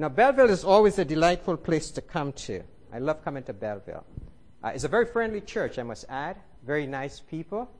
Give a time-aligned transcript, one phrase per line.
[0.00, 2.62] Now, Belleville is always a delightful place to come to.
[2.90, 4.06] I love coming to Belleville.
[4.64, 6.38] Uh, it's a very friendly church, I must add.
[6.64, 7.70] Very nice people.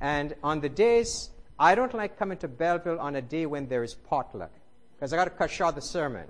[0.00, 1.28] And on the days,
[1.58, 4.52] I don't like coming to Belleville on a day when there is potluck,
[4.94, 6.28] because I got to cut short the sermon.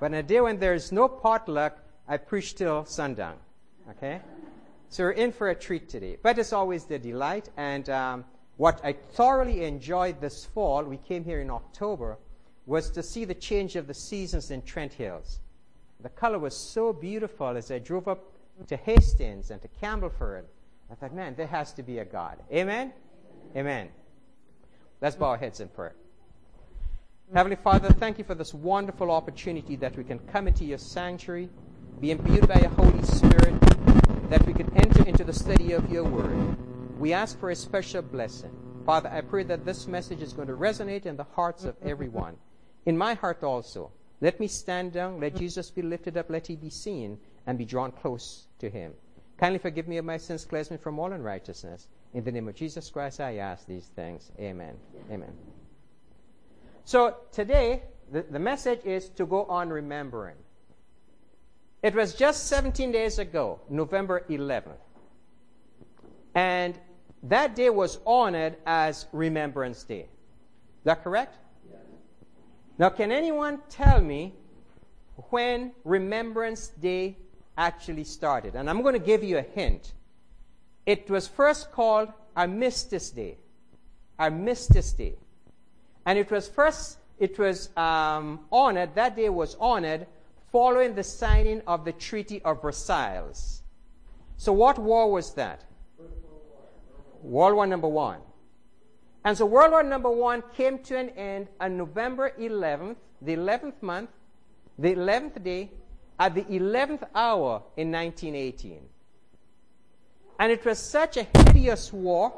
[0.00, 3.36] But on a day when there is no potluck, I preach till sundown.
[3.90, 4.20] Okay?
[4.88, 6.16] So we're in for a treat today.
[6.20, 7.50] But it's always the delight.
[7.56, 8.24] And um,
[8.56, 12.18] what I thoroughly enjoyed this fall, we came here in October,
[12.66, 15.40] was to see the change of the seasons in Trent Hills.
[16.00, 18.32] The color was so beautiful as I drove up
[18.66, 20.44] to Hastings and to Campbellford.
[20.90, 22.38] I thought, man, there has to be a God.
[22.52, 22.92] Amen?
[23.56, 23.88] Amen.
[25.00, 25.94] Let's bow our heads in prayer.
[27.32, 31.48] Heavenly Father, thank you for this wonderful opportunity that we can come into your sanctuary,
[32.00, 33.60] be imbued by your Holy Spirit,
[34.30, 36.56] that we can enter into the study of your word.
[36.98, 38.52] We ask for a special blessing.
[38.84, 42.36] Father, I pray that this message is going to resonate in the hearts of everyone.
[42.86, 43.90] In my heart also.
[44.20, 47.66] Let me stand down, let Jesus be lifted up, let he be seen, and be
[47.66, 48.94] drawn close to him.
[49.36, 51.88] Kindly forgive me of my sins, cleanse me from all unrighteousness.
[52.14, 54.30] In the name of Jesus Christ, I ask these things.
[54.40, 54.74] Amen.
[55.10, 55.32] Amen.
[56.84, 60.36] So today, the, the message is to go on remembering.
[61.82, 64.78] It was just 17 days ago, November 11th.
[66.34, 66.78] And
[67.24, 70.00] that day was honored as Remembrance Day.
[70.00, 71.36] Is that correct?
[72.78, 74.34] Now, can anyone tell me
[75.30, 77.16] when Remembrance Day
[77.56, 78.54] actually started?
[78.54, 79.94] And I'm going to give you a hint.
[80.84, 83.38] It was first called Armistice Day.
[84.18, 85.14] Armistice Day.
[86.04, 90.06] And it was first, it was um, honored, that day was honored
[90.52, 93.62] following the signing of the Treaty of Versailles.
[94.36, 95.64] So, what war was that?
[97.22, 98.20] World War Number One.
[99.26, 103.82] And so, World War Number One came to an end on November 11th, the 11th
[103.82, 104.10] month,
[104.78, 105.72] the 11th day,
[106.16, 108.78] at the 11th hour in 1918.
[110.38, 112.34] And it was such a hideous war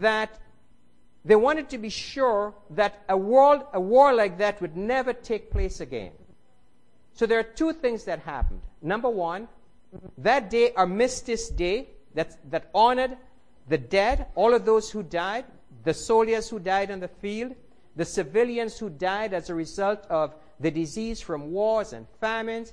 [0.00, 0.40] that
[1.26, 5.50] they wanted to be sure that a, world, a war like that would never take
[5.50, 6.12] place again.
[7.12, 8.62] So there are two things that happened.
[8.80, 9.48] Number one,
[10.16, 13.18] that day, Armistice Day, that, that honored
[13.68, 15.44] the dead, all of those who died,
[15.84, 17.54] the soldiers who died on the field,
[17.96, 22.72] the civilians who died as a result of the disease from wars and famines.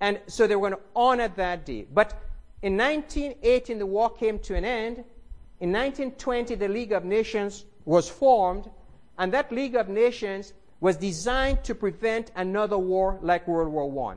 [0.00, 1.86] And so they were going to honor that day.
[1.92, 2.14] But
[2.62, 5.04] in 1918, the war came to an end.
[5.60, 8.70] In 1920, the League of Nations was formed,
[9.18, 14.16] and that League of Nations was designed to prevent another war like World War I.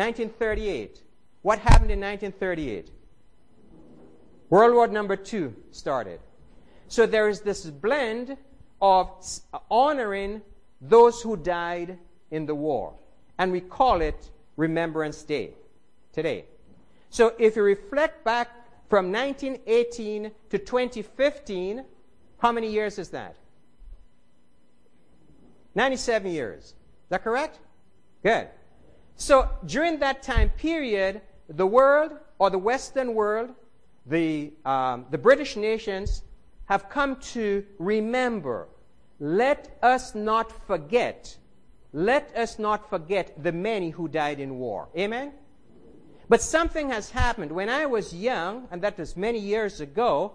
[0.00, 1.02] 1938,
[1.42, 2.90] what happened in 1938?
[4.48, 6.20] World War number two started.
[6.88, 8.38] So there is this blend
[8.80, 9.10] of
[9.70, 10.40] honoring
[10.80, 11.98] those who died
[12.30, 12.94] in the war.
[13.38, 15.52] And we call it Remembrance Day
[16.14, 16.46] today.
[17.10, 18.48] So if you reflect back
[18.88, 21.84] from 1918 to 2015,
[22.38, 23.36] how many years is that?
[25.74, 26.64] 97 years.
[26.64, 26.74] Is
[27.10, 27.58] that correct?
[28.22, 28.48] Good.
[29.20, 33.50] So during that time period, the world or the Western world,
[34.06, 36.22] the, um, the British nations
[36.64, 38.66] have come to remember.
[39.18, 41.36] Let us not forget.
[41.92, 44.88] Let us not forget the many who died in war.
[44.96, 45.32] Amen?
[46.30, 47.52] But something has happened.
[47.52, 50.32] When I was young, and that was many years ago,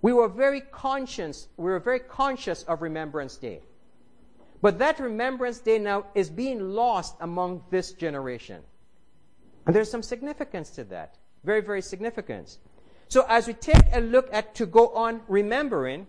[0.00, 3.60] we were very conscious, we were very conscious of Remembrance Day.
[4.64, 8.62] But that Remembrance Day now is being lost among this generation.
[9.66, 11.18] And there's some significance to that.
[11.44, 12.60] Very, very significance.
[13.08, 16.06] So as we take a look at to go on remembering,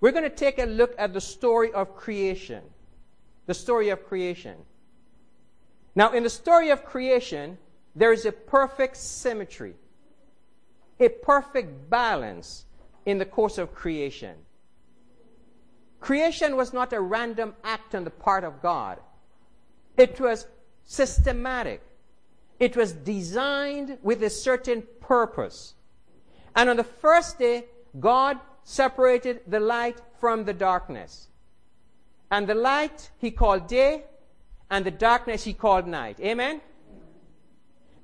[0.00, 2.62] we're going to take a look at the story of creation.
[3.44, 4.56] The story of creation.
[5.94, 7.58] Now, in the story of creation,
[7.94, 9.74] there is a perfect symmetry,
[10.98, 12.64] a perfect balance
[13.04, 14.34] in the course of creation.
[16.04, 19.00] Creation was not a random act on the part of God.
[19.96, 20.46] It was
[20.84, 21.80] systematic.
[22.60, 25.72] It was designed with a certain purpose.
[26.54, 27.64] And on the first day,
[27.98, 31.28] God separated the light from the darkness.
[32.30, 34.04] And the light he called day,
[34.70, 36.20] and the darkness he called night.
[36.20, 36.60] Amen?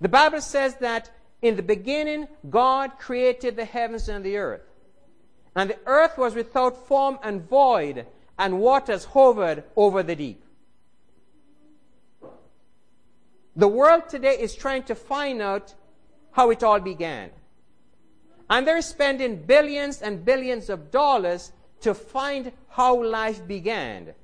[0.00, 1.11] The Bible says that
[1.43, 4.70] in the beginning, God created the heavens and the earth.
[5.55, 8.06] And the earth was without form and void,
[8.38, 10.43] and waters hovered over the deep.
[13.56, 15.75] The world today is trying to find out
[16.32, 17.31] how it all began.
[18.49, 21.52] And they're spending billions and billions of dollars
[21.82, 24.14] to find how life began.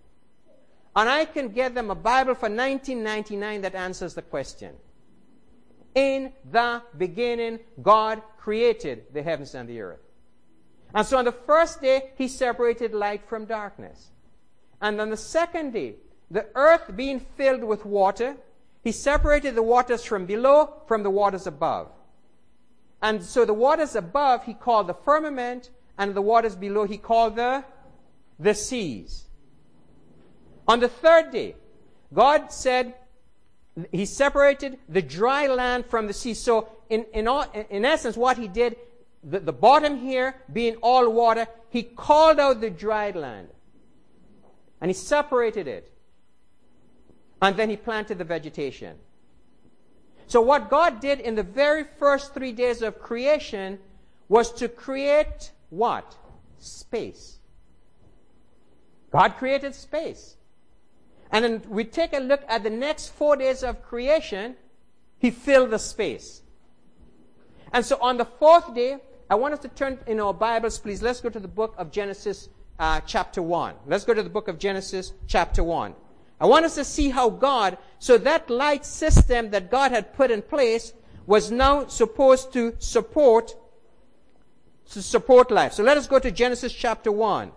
[0.94, 4.75] And I can get them a Bible for 1999 that answers the question.
[5.94, 10.06] In the beginning, God created the heavens and the earth.
[10.94, 14.11] And so on the first day, he separated light from darkness.
[14.81, 15.97] And on the second day,
[16.31, 18.37] the earth being filled with water,
[18.83, 21.88] he separated the waters from below from the waters above.
[23.03, 27.37] And so the waters above he called the firmament, and the waters below he called
[27.37, 27.65] the,
[28.38, 29.25] the seas.
[30.69, 31.55] On the third day,
[32.12, 32.94] God said,
[33.93, 36.35] He separated the dry land from the sea.
[36.35, 38.77] So, in, in, all, in essence, what He did,
[39.26, 43.49] the, the bottom here being all water, He called out the dry land.
[44.81, 45.93] And He separated it.
[47.43, 48.96] And then He planted the vegetation.
[50.28, 53.78] So, what God did in the very first three days of creation
[54.28, 56.17] was to create what?
[56.58, 57.38] Space.
[59.11, 60.37] God created space.
[61.32, 64.55] And then we take a look at the next four days of creation,
[65.19, 66.43] He filled the space.
[67.73, 71.02] And so on the fourth day, I want us to turn in our Bibles, please.
[71.02, 73.75] Let's go to the book of Genesis, uh, chapter 1.
[73.87, 75.94] Let's go to the book of Genesis, chapter 1.
[76.40, 80.31] I want us to see how God, so that light system that God had put
[80.31, 80.93] in place
[81.26, 83.56] was now supposed to support
[84.93, 85.73] to support life.
[85.73, 87.50] So let us go to Genesis chapter 1.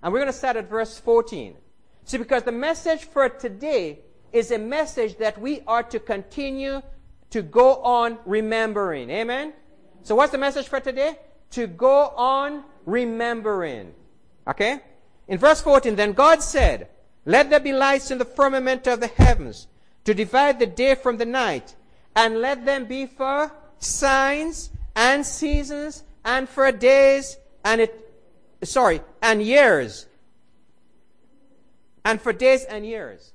[0.00, 1.56] And we're going to start at verse 14.
[2.04, 3.98] See, because the message for today
[4.32, 6.80] is a message that we are to continue
[7.30, 9.10] to go on remembering.
[9.10, 9.54] Amen?
[10.08, 11.18] So what's the message for today?
[11.50, 13.92] To go on remembering.
[14.46, 14.80] Okay?
[15.28, 16.88] In verse 14, then God said,
[17.26, 19.66] let there be lights in the firmament of the heavens
[20.04, 21.76] to divide the day from the night,
[22.16, 28.10] and let them be for signs and seasons and for days and it
[28.62, 30.06] sorry, and years.
[32.06, 33.34] And for days and years.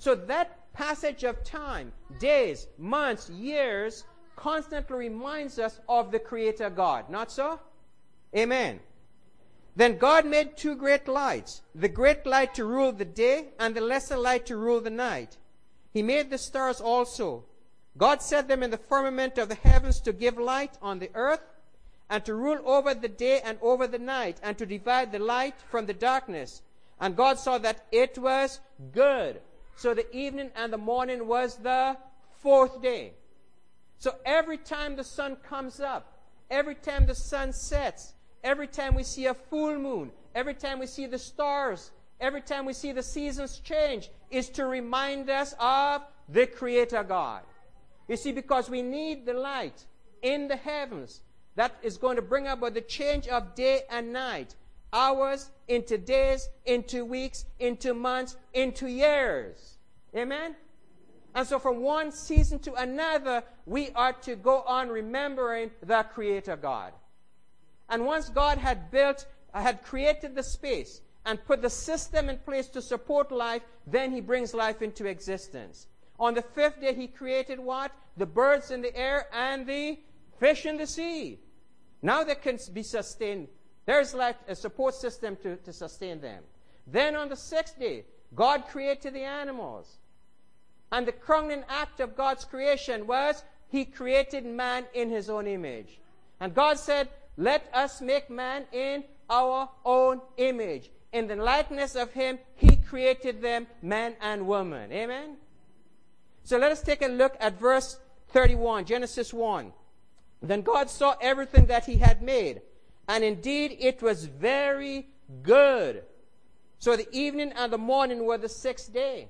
[0.00, 4.06] So that passage of time, days, months, years,
[4.40, 7.10] constantly reminds us of the Creator God.
[7.10, 7.60] Not so?
[8.34, 8.80] Amen.
[9.76, 13.82] Then God made two great lights, the great light to rule the day and the
[13.82, 15.36] lesser light to rule the night.
[15.92, 17.44] He made the stars also.
[17.98, 21.44] God set them in the firmament of the heavens to give light on the earth
[22.08, 25.54] and to rule over the day and over the night and to divide the light
[25.70, 26.62] from the darkness.
[26.98, 28.60] And God saw that it was
[28.92, 29.40] good.
[29.76, 31.96] So the evening and the morning was the
[32.42, 33.12] fourth day.
[34.00, 36.18] So every time the sun comes up,
[36.50, 40.86] every time the sun sets, Every time we see a full moon, every time we
[40.86, 46.02] see the stars, every time we see the seasons change, is to remind us of
[46.28, 47.42] the Creator God.
[48.08, 49.84] You see, because we need the light
[50.22, 51.20] in the heavens
[51.56, 54.54] that is going to bring about the change of day and night,
[54.92, 59.76] hours into days, into weeks, into months, into years.
[60.16, 60.56] Amen?
[61.34, 66.56] And so, from one season to another, we are to go on remembering the Creator
[66.56, 66.92] God.
[67.88, 72.68] And once God had built, had created the space and put the system in place
[72.68, 75.86] to support life, then he brings life into existence.
[76.18, 77.92] On the fifth day, he created what?
[78.16, 79.98] The birds in the air and the
[80.38, 81.38] fish in the sea.
[82.02, 83.48] Now they can be sustained.
[83.86, 86.42] There's like a support system to, to sustain them.
[86.86, 89.98] Then on the sixth day, God created the animals.
[90.92, 96.00] And the crowning act of God's creation was he created man in his own image.
[96.40, 100.90] And God said, let us make man in our own image.
[101.12, 104.92] In the likeness of him, he created them, man and woman.
[104.92, 105.36] Amen?
[106.44, 109.72] So let us take a look at verse 31, Genesis 1.
[110.42, 112.62] Then God saw everything that he had made,
[113.08, 115.08] and indeed it was very
[115.42, 116.04] good.
[116.78, 119.28] So the evening and the morning were the sixth day.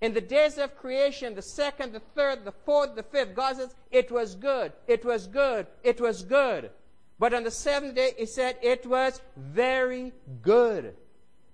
[0.00, 3.74] In the days of creation, the second, the third, the fourth, the fifth, God says,
[3.90, 6.70] it was good, it was good, it was good.
[7.18, 10.96] But on the seventh day, he said it was very good.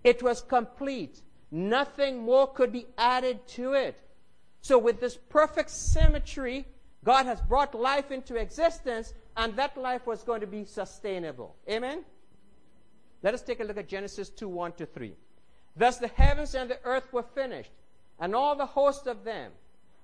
[0.04, 1.20] It was complete.
[1.50, 4.00] Nothing more could be added to it.
[4.60, 6.66] So, with this perfect symmetry,
[7.02, 11.56] God has brought life into existence, and that life was going to be sustainable.
[11.68, 12.04] Amen?
[13.22, 15.14] Let us take a look at Genesis 2 1 to 3.
[15.76, 17.70] Thus the heavens and the earth were finished,
[18.18, 19.52] and all the host of them.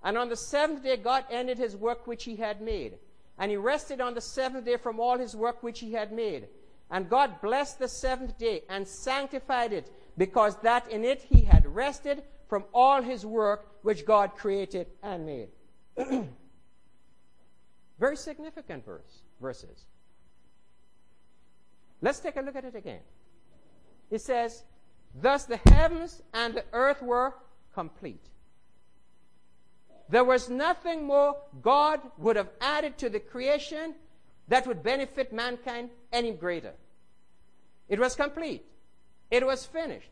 [0.04, 2.94] And on the seventh day, God ended his work which he had made.
[3.38, 6.48] And he rested on the seventh day from all his work which he had made.
[6.90, 11.66] And God blessed the seventh day and sanctified it, because that in it he had
[11.66, 15.48] rested from all his work which God created and made.
[17.98, 19.86] Very significant verse, verses.
[22.02, 23.00] Let's take a look at it again.
[24.10, 24.64] It says,
[25.14, 27.34] Thus the heavens and the earth were
[27.74, 28.24] complete.
[30.08, 33.94] There was nothing more God would have added to the creation
[34.48, 36.74] that would benefit mankind any greater.
[37.88, 38.64] It was complete.
[39.30, 40.10] It was finished.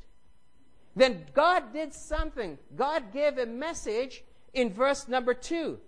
[0.97, 2.59] Then God did something.
[2.77, 4.25] God gave a message
[4.55, 5.79] in verse number 2.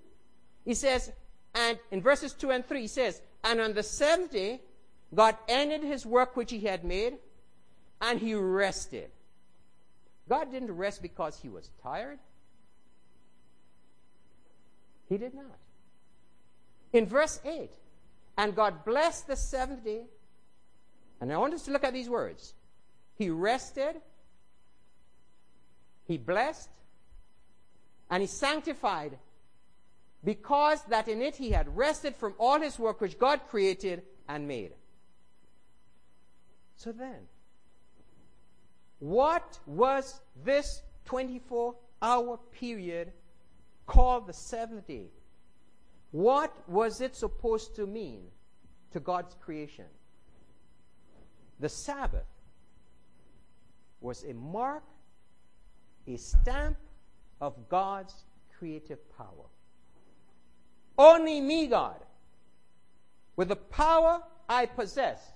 [0.64, 1.12] He says,
[1.54, 4.60] and in verses 2 and 3, he says, And on the seventh day,
[5.14, 7.18] God ended his work which he had made,
[8.00, 9.10] and he rested.
[10.32, 12.18] God didn't rest because he was tired.
[15.06, 15.58] He did not.
[16.94, 17.70] In verse 8,
[18.38, 20.04] and God blessed the seventh day,
[21.20, 22.54] and I want us to look at these words.
[23.14, 23.96] He rested,
[26.08, 26.70] he blessed,
[28.10, 29.18] and he sanctified,
[30.24, 34.48] because that in it he had rested from all his work which God created and
[34.48, 34.72] made.
[36.76, 37.28] So then,
[39.02, 43.10] what was this 24 hour period
[43.84, 45.08] called the seventh day?
[46.12, 48.22] What was it supposed to mean
[48.92, 49.86] to God's creation?
[51.58, 52.28] The Sabbath
[54.00, 54.84] was a mark,
[56.06, 56.76] a stamp
[57.40, 58.14] of God's
[58.56, 59.48] creative power.
[60.96, 61.98] Only me, God,
[63.34, 65.32] with the power I possess,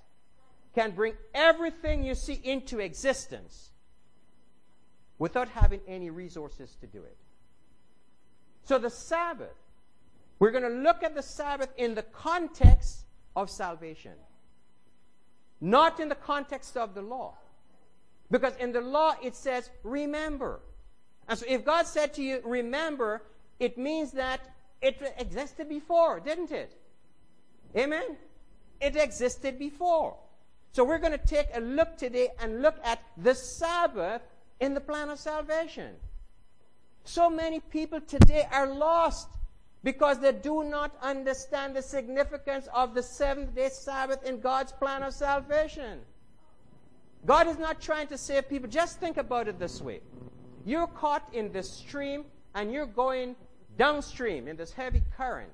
[0.76, 3.70] can bring everything you see into existence
[5.18, 7.16] without having any resources to do it.
[8.64, 9.56] So the Sabbath,
[10.38, 14.12] we're going to look at the Sabbath in the context of salvation,
[15.62, 17.38] not in the context of the law.
[18.30, 20.60] Because in the law it says, remember.
[21.26, 23.22] And so if God said to you, remember,
[23.58, 24.40] it means that
[24.82, 26.76] it existed before, didn't it?
[27.74, 28.18] Amen?
[28.78, 30.16] It existed before.
[30.72, 34.22] So we're going to take a look today and look at the Sabbath
[34.60, 35.94] in the plan of salvation.
[37.04, 39.28] So many people today are lost
[39.82, 45.02] because they do not understand the significance of the seventh day Sabbath in God's plan
[45.02, 46.00] of salvation.
[47.24, 48.68] God is not trying to save people.
[48.68, 50.00] Just think about it this way
[50.64, 52.24] you're caught in this stream
[52.56, 53.36] and you're going
[53.78, 55.52] downstream in this heavy current.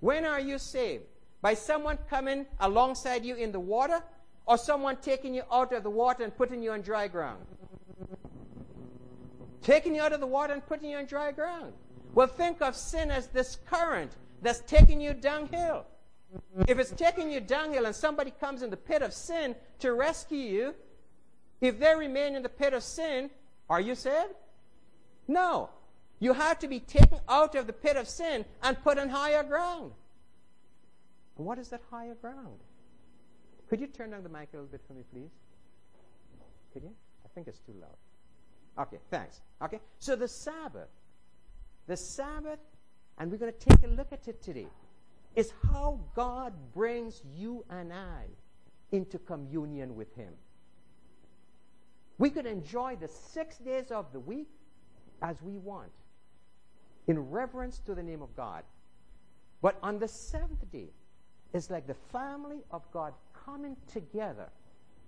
[0.00, 1.04] When are you saved?
[1.42, 4.02] By someone coming alongside you in the water
[4.50, 7.44] or someone taking you out of the water and putting you on dry ground?
[9.62, 11.72] Taking you out of the water and putting you on dry ground.
[12.14, 14.10] Well, think of sin as this current
[14.42, 15.86] that's taking you downhill.
[16.66, 20.38] If it's taking you downhill and somebody comes in the pit of sin to rescue
[20.38, 20.74] you,
[21.60, 23.30] if they remain in the pit of sin,
[23.68, 24.34] are you saved?
[25.28, 25.70] No.
[26.18, 29.44] You have to be taken out of the pit of sin and put on higher
[29.44, 29.92] ground.
[31.36, 32.58] What is that higher ground?
[33.70, 35.30] Could you turn down the mic a little bit for me, please?
[36.72, 36.90] Could you?
[37.24, 38.84] I think it's too loud.
[38.86, 39.40] Okay, thanks.
[39.62, 40.88] Okay, so the Sabbath,
[41.86, 42.58] the Sabbath,
[43.18, 44.66] and we're going to take a look at it today,
[45.36, 48.24] is how God brings you and I
[48.90, 50.32] into communion with Him.
[52.18, 54.48] We could enjoy the six days of the week
[55.22, 55.92] as we want,
[57.06, 58.64] in reverence to the name of God.
[59.62, 60.90] But on the seventh day,
[61.52, 63.12] it's like the family of God
[63.44, 64.48] coming together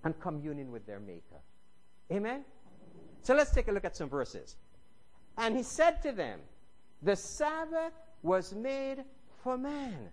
[0.05, 1.41] and communing with their Maker.
[2.11, 2.45] Amen?
[3.23, 4.57] So let's take a look at some verses.
[5.39, 6.41] And he said to them,
[7.03, 9.05] The Sabbath was made
[9.43, 10.09] for man,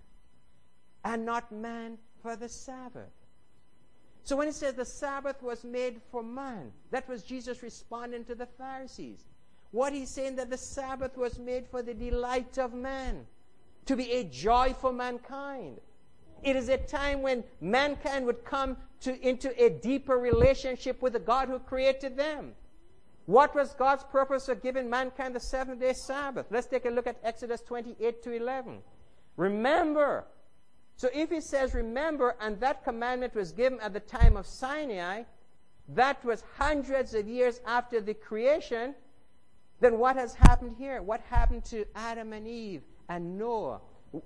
[1.03, 3.11] and not man for the Sabbath.
[4.23, 8.35] So when he says the Sabbath was made for man, that was Jesus responding to
[8.35, 9.25] the Pharisees.
[9.71, 13.25] What he's saying that the Sabbath was made for the delight of man,
[13.85, 15.79] to be a joy for mankind.
[16.43, 21.19] It is a time when mankind would come to, into a deeper relationship with the
[21.19, 22.53] God who created them.
[23.25, 26.47] What was God's purpose for giving mankind the seventh day Sabbath?
[26.49, 28.79] Let's take a look at Exodus 28 to 11.
[29.37, 30.25] Remember,
[30.95, 35.23] so if he says, remember, and that commandment was given at the time of Sinai,
[35.89, 38.95] that was hundreds of years after the creation,
[39.79, 41.01] then what has happened here?
[41.01, 43.79] What happened to Adam and Eve and Noah?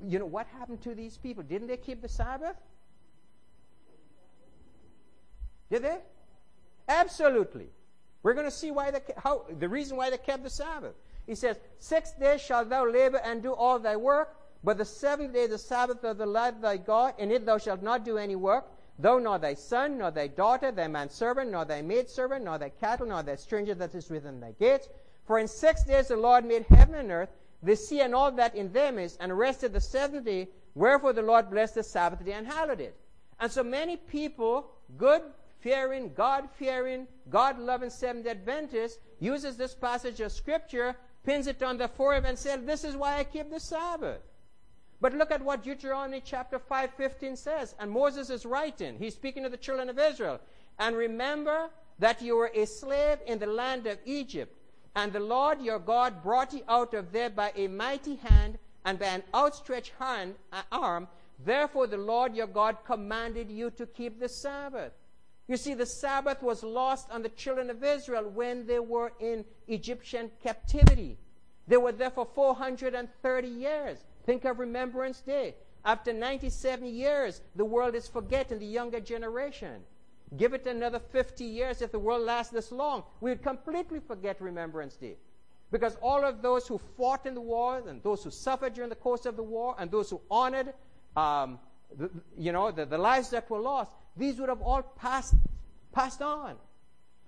[0.05, 1.43] You know, what happened to these people?
[1.43, 2.55] Didn't they keep the Sabbath?
[5.69, 5.97] Did they?
[6.87, 7.67] Absolutely.
[8.21, 10.93] We're going to see why they, how, the reason why they kept the Sabbath.
[11.27, 15.33] He says, Six days shalt thou labor and do all thy work, but the seventh
[15.33, 17.15] day the Sabbath of the Lord thy God.
[17.17, 18.65] In it thou shalt not do any work,
[18.99, 23.07] thou nor thy son, nor thy daughter, thy manservant, nor thy maidservant, nor thy cattle,
[23.07, 24.87] nor thy stranger that is within thy gates.
[25.25, 27.29] For in six days the Lord made heaven and earth,
[27.63, 30.49] the sea and all that in them is, and rested the seventh day.
[30.75, 32.95] Wherefore the Lord blessed the Sabbath day and hallowed it.
[33.39, 35.21] And so many people, good
[35.59, 41.77] fearing, God fearing, God loving Seventh Adventists, uses this passage of Scripture, pins it on
[41.77, 44.19] the forehead, and says, This is why I keep the Sabbath.
[44.99, 47.75] But look at what Deuteronomy chapter 5, 15 says.
[47.79, 48.97] And Moses is writing.
[48.97, 50.39] He's speaking to the children of Israel.
[50.79, 54.57] And remember that you were a slave in the land of Egypt.
[54.95, 58.99] And the Lord your God brought you out of there by a mighty hand and
[58.99, 61.07] by an outstretched hand, uh, arm.
[61.43, 64.93] Therefore, the Lord your God commanded you to keep the Sabbath.
[65.47, 69.43] You see, the Sabbath was lost on the children of Israel when they were in
[69.67, 71.17] Egyptian captivity.
[71.67, 74.03] They were there for 430 years.
[74.25, 75.55] Think of Remembrance Day.
[75.85, 79.83] After 97 years, the world is forgetting the younger generation.
[80.37, 84.41] Give it another 50 years if the world lasts this long, we would completely forget
[84.41, 85.17] Remembrance Day.
[85.71, 88.95] Because all of those who fought in the war and those who suffered during the
[88.95, 90.73] course of the war and those who honored,
[91.15, 91.59] um,
[91.97, 95.35] the, you know, the, the lives that were lost, these would have all passed,
[95.91, 96.55] passed on.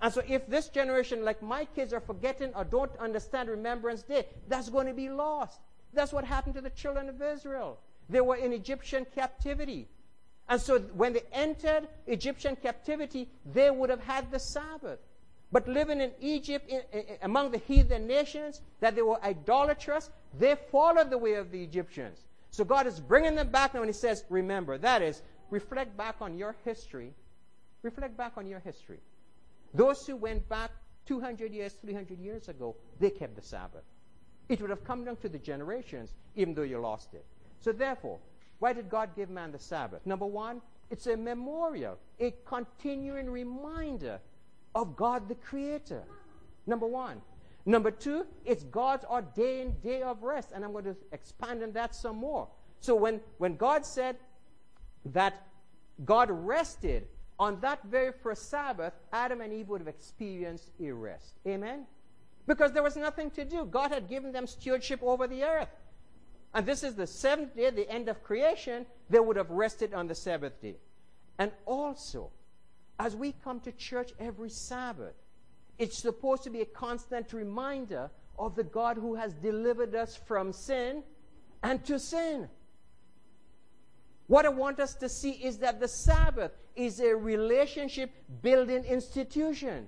[0.01, 4.27] And so if this generation, like my kids, are forgetting or don't understand Remembrance Day,
[4.47, 5.59] that's going to be lost.
[5.93, 7.79] That's what happened to the children of Israel.
[8.09, 9.87] They were in Egyptian captivity.
[10.47, 14.99] And so when they entered Egyptian captivity, they would have had the Sabbath.
[15.51, 20.55] But living in Egypt, in, in, among the heathen nations, that they were idolatrous, they
[20.71, 22.19] followed the way of the Egyptians.
[22.51, 26.15] So God is bringing them back now, and He says, Remember, that is, reflect back
[26.21, 27.13] on your history.
[27.81, 28.99] Reflect back on your history.
[29.73, 30.71] Those who went back
[31.05, 33.83] 200 years, 300 years ago, they kept the Sabbath.
[34.47, 37.25] It would have come down to the generations, even though you lost it.
[37.59, 38.19] So, therefore,
[38.59, 40.05] why did God give man the Sabbath?
[40.05, 44.19] Number one, it's a memorial, a continuing reminder
[44.73, 46.03] of God the Creator.
[46.67, 47.21] Number one.
[47.65, 50.51] Number two, it's God's ordained day of rest.
[50.53, 52.47] And I'm going to expand on that some more.
[52.79, 54.17] So when, when God said
[55.05, 55.47] that
[56.03, 57.07] God rested
[57.39, 61.35] on that very first Sabbath, Adam and Eve would have experienced a rest.
[61.47, 61.85] Amen?
[62.47, 63.65] Because there was nothing to do.
[63.65, 65.69] God had given them stewardship over the earth.
[66.55, 68.85] And this is the seventh day, the end of creation.
[69.09, 70.77] They would have rested on the Sabbath day.
[71.37, 72.31] And also,
[72.97, 75.13] as we come to church every Sabbath,
[75.77, 80.53] it's supposed to be a constant reminder of the God who has delivered us from
[80.53, 81.03] sin
[81.61, 82.47] and to sin.
[84.27, 89.87] What I want us to see is that the Sabbath is a relationship building institution.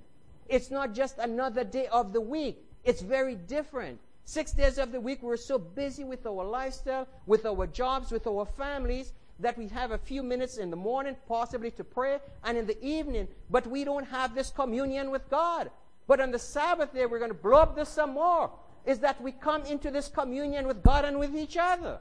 [0.50, 4.00] It's not just another day of the week, it's very different.
[4.30, 8.28] Six days of the week, we're so busy with our lifestyle, with our jobs, with
[8.28, 12.58] our families, that we have a few minutes in the morning, possibly to pray, and
[12.58, 15.72] in the evening, but we don't have this communion with God.
[16.08, 18.52] But on the Sabbath day, we're going to blow up this some more,
[18.86, 22.00] is that we come into this communion with God and with each other.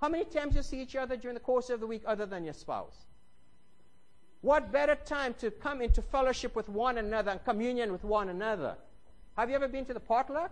[0.00, 2.42] How many times you see each other during the course of the week other than
[2.42, 3.06] your spouse?
[4.40, 8.74] What better time to come into fellowship with one another and communion with one another?
[9.36, 10.50] Have you ever been to the potluck?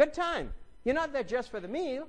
[0.00, 0.54] Good time.
[0.82, 2.08] You're not there just for the meal.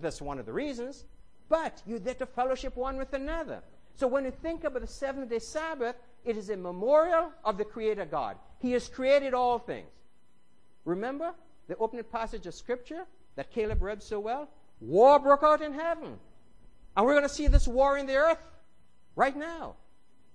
[0.00, 1.04] That's one of the reasons.
[1.50, 3.62] But you're there to fellowship one with another.
[3.94, 7.64] So when you think about the seventh day Sabbath, it is a memorial of the
[7.66, 8.38] Creator God.
[8.58, 9.86] He has created all things.
[10.86, 11.34] Remember
[11.68, 13.04] the opening passage of Scripture
[13.36, 14.48] that Caleb read so well?
[14.80, 16.18] War broke out in heaven.
[16.96, 18.42] And we're going to see this war in the earth
[19.14, 19.74] right now.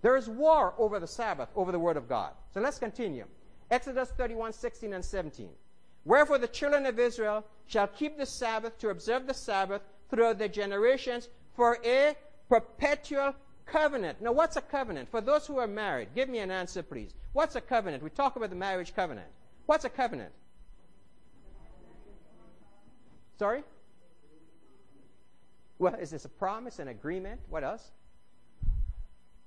[0.04, 2.34] There is war over the Sabbath, over the Word of God.
[2.54, 3.26] So let's continue.
[3.71, 5.50] Exodus 31, 16, and 17.
[6.08, 10.48] Wherefore the children of Israel shall keep the Sabbath to observe the Sabbath throughout their
[10.48, 12.15] generations for a
[12.48, 14.22] perpetual covenant.
[14.22, 15.12] Now, what's a covenant?
[15.12, 17.13] For those who are married, give me an answer, please.
[17.34, 18.02] What's a covenant?
[18.02, 19.28] We talk about the marriage covenant.
[19.65, 20.32] What's a covenant?
[23.38, 23.65] Sorry?
[25.78, 27.41] Well, is this a promise, an agreement?
[27.50, 27.91] What else?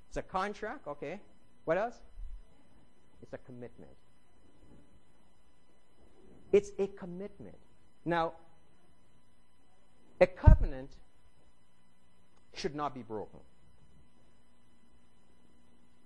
[0.09, 1.21] It's a contract, okay.
[1.65, 1.95] What else?
[3.23, 3.93] It's a commitment.
[6.53, 7.59] It's a commitment.
[8.05, 8.33] Now,
[10.21, 10.91] a covenant
[12.55, 13.41] should not be broken.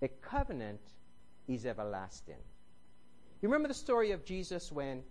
[0.03, 0.81] A covenant
[1.49, 2.43] is everlasting.
[3.41, 5.03] You remember the story of Jesus when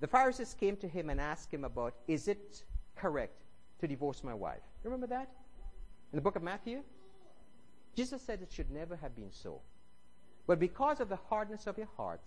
[0.00, 2.62] the Pharisees came to him and asked him about, is it
[2.96, 3.42] correct
[3.80, 4.62] to divorce my wife?
[4.84, 5.30] You remember that?
[6.12, 6.82] In the book of Matthew?
[7.94, 9.60] Jesus said it should never have been so.
[10.46, 12.26] But because of the hardness of your hearts,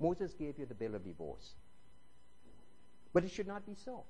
[0.00, 1.54] Moses gave you the bill of divorce.
[3.16, 4.04] But it should not be so.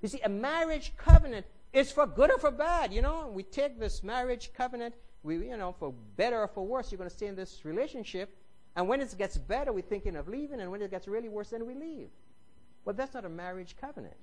[0.00, 2.90] You see, a marriage covenant is for good or for bad.
[2.90, 6.90] You know, we take this marriage covenant, we, you know, for better or for worse,
[6.90, 8.34] you're going to stay in this relationship.
[8.74, 10.60] And when it gets better, we're thinking of leaving.
[10.60, 12.08] And when it gets really worse, then we leave.
[12.86, 14.16] But that's not a marriage covenant.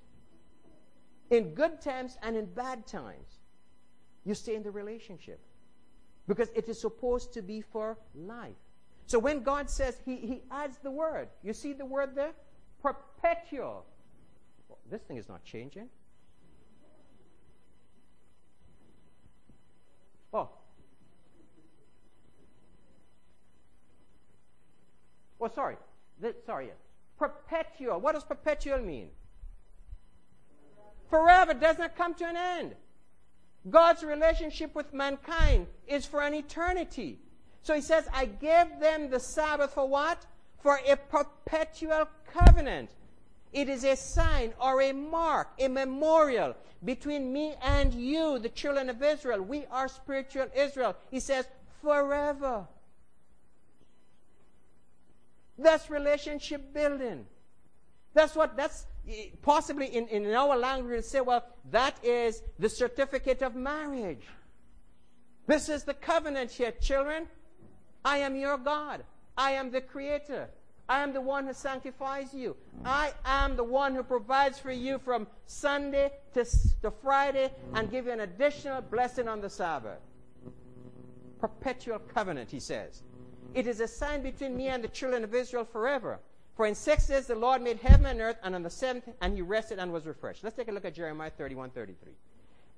[1.30, 3.38] In good times and in bad times,
[4.24, 5.38] you stay in the relationship.
[6.26, 8.58] Because it is supposed to be for life.
[9.06, 11.28] So when God says, He, he adds the word.
[11.44, 12.32] You see the word there?
[12.82, 13.84] Perpetual.
[14.70, 15.88] Well, this thing is not changing.
[20.32, 20.48] Oh.
[25.40, 25.76] Oh, sorry.
[26.46, 26.70] Sorry.
[27.18, 28.00] Perpetual.
[28.00, 29.08] What does perpetual mean?
[31.08, 32.76] Forever does not come to an end.
[33.68, 37.18] God's relationship with mankind is for an eternity.
[37.62, 40.24] So he says, I gave them the Sabbath for what?
[40.62, 42.90] For a perpetual covenant.
[43.52, 48.88] It is a sign or a mark, a memorial between me and you, the children
[48.88, 49.42] of Israel.
[49.42, 50.96] We are spiritual Israel.
[51.10, 51.46] He says,
[51.82, 52.66] forever.
[55.58, 57.26] That's relationship building.
[58.14, 62.68] That's what, that's eh, possibly in, in our language, we say, well, that is the
[62.68, 64.26] certificate of marriage.
[65.46, 67.26] This is the covenant here, children.
[68.04, 69.04] I am your God.
[69.36, 70.48] I am the creator.
[70.90, 72.56] I am the one who sanctifies you.
[72.84, 76.44] I am the one who provides for you from Sunday to,
[76.82, 80.00] to Friday and give you an additional blessing on the Sabbath.
[81.38, 83.04] Perpetual covenant, he says.
[83.54, 86.18] It is a sign between me and the children of Israel forever.
[86.56, 89.36] For in six days the Lord made heaven and earth, and on the seventh, and
[89.36, 90.42] he rested and was refreshed.
[90.42, 92.14] Let's take a look at Jeremiah 31 33.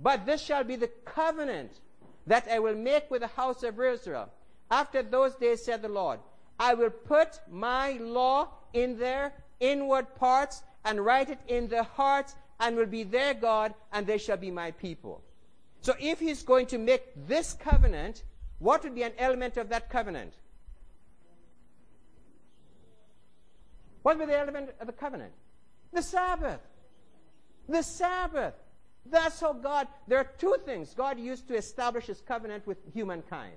[0.01, 1.81] But this shall be the covenant
[2.27, 4.29] that I will make with the house of Israel
[4.70, 6.20] after those days, said the Lord,
[6.59, 12.35] I will put my law in their inward parts and write it in their hearts
[12.61, 15.23] and will be their God and they shall be my people.
[15.81, 18.23] So if he's going to make this covenant,
[18.59, 20.35] what would be an element of that covenant?
[24.03, 25.33] What would be the element of the covenant?
[25.93, 26.61] The Sabbath.
[27.69, 28.55] The Sabbath.
[29.07, 33.57] That's how God, there are two things God used to establish his covenant with humankind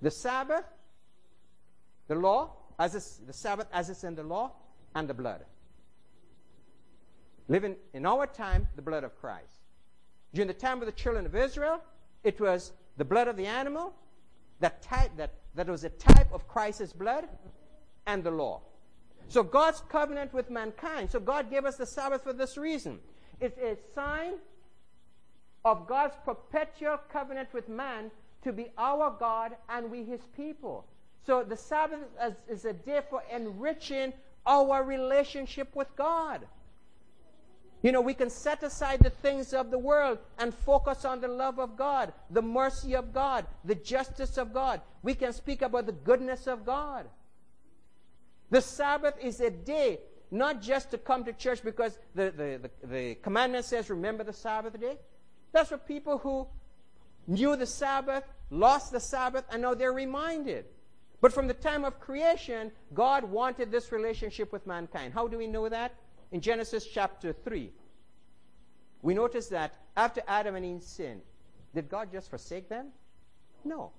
[0.00, 0.64] the Sabbath,
[2.08, 4.52] the law, as is, the Sabbath as it's in the law,
[4.94, 5.44] and the blood.
[7.48, 9.60] Living in our time, the blood of Christ.
[10.34, 11.82] During the time of the children of Israel,
[12.24, 13.94] it was the blood of the animal,
[14.60, 17.28] that, type, that, that was a type of Christ's blood,
[18.06, 18.60] and the law.
[19.28, 21.10] So God's covenant with mankind.
[21.10, 22.98] So God gave us the Sabbath for this reason.
[23.40, 24.34] It's a sign
[25.64, 28.10] of God's perpetual covenant with man
[28.42, 30.86] to be our God and we his people.
[31.26, 32.00] So the Sabbath
[32.48, 34.12] is, a day for enriching
[34.46, 36.46] our relationship with God.
[37.82, 41.28] You know, we can set aside the things of the world and focus on the
[41.28, 44.80] love of God, the mercy of God, the justice of God.
[45.02, 47.06] We can speak about the goodness of God.
[48.50, 50.00] The Sabbath is a day
[50.30, 54.32] not just to come to church because the, the, the, the commandment says, remember the
[54.32, 54.96] Sabbath day.
[55.52, 56.46] That's for people who
[57.26, 60.64] knew the Sabbath, lost the Sabbath, and now they're reminded.
[61.20, 65.12] But from the time of creation, God wanted this relationship with mankind.
[65.12, 65.94] How do we know that?
[66.30, 67.72] In Genesis chapter 3,
[69.02, 71.22] we notice that after Adam and Eve sinned,
[71.74, 72.88] did God just forsake them?
[73.64, 73.92] No.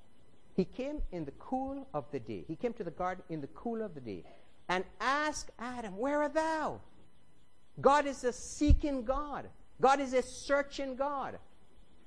[0.55, 2.45] He came in the cool of the day.
[2.47, 4.23] He came to the garden in the cool of the day
[4.67, 6.81] and asked Adam, Where art thou?
[7.81, 9.45] God is a seeking God.
[9.81, 11.39] God is a searching God.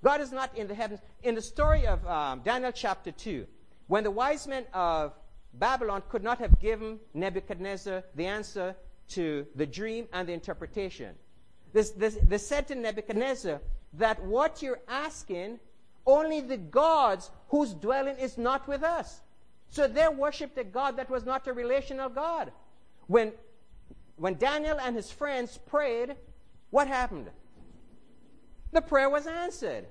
[0.02, 1.00] God is not in the heavens.
[1.22, 3.46] In the story of um, Daniel chapter 2,
[3.92, 5.12] when the wise men of
[5.52, 8.74] Babylon could not have given Nebuchadnezzar the answer
[9.08, 11.14] to the dream and the interpretation,
[11.74, 13.60] this, this, they said to Nebuchadnezzar
[13.92, 15.60] that what you're asking,
[16.06, 19.20] only the gods whose dwelling is not with us.
[19.68, 22.50] So they worshipped a God that was not a relational God.
[23.08, 23.34] When,
[24.16, 26.16] when Daniel and his friends prayed,
[26.70, 27.28] what happened?
[28.72, 29.84] the prayer was answered.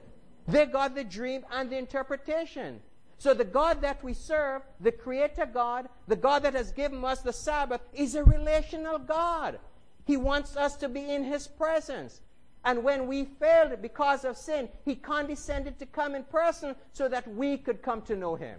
[0.48, 2.82] They got the dream and the interpretation.
[3.22, 7.22] So the God that we serve, the Creator God, the God that has given us
[7.22, 9.60] the Sabbath, is a relational God.
[10.08, 12.22] He wants us to be in His presence.
[12.66, 17.32] And when we failed because of sin, He condescended to come in person so that
[17.36, 18.58] we could come to know Him.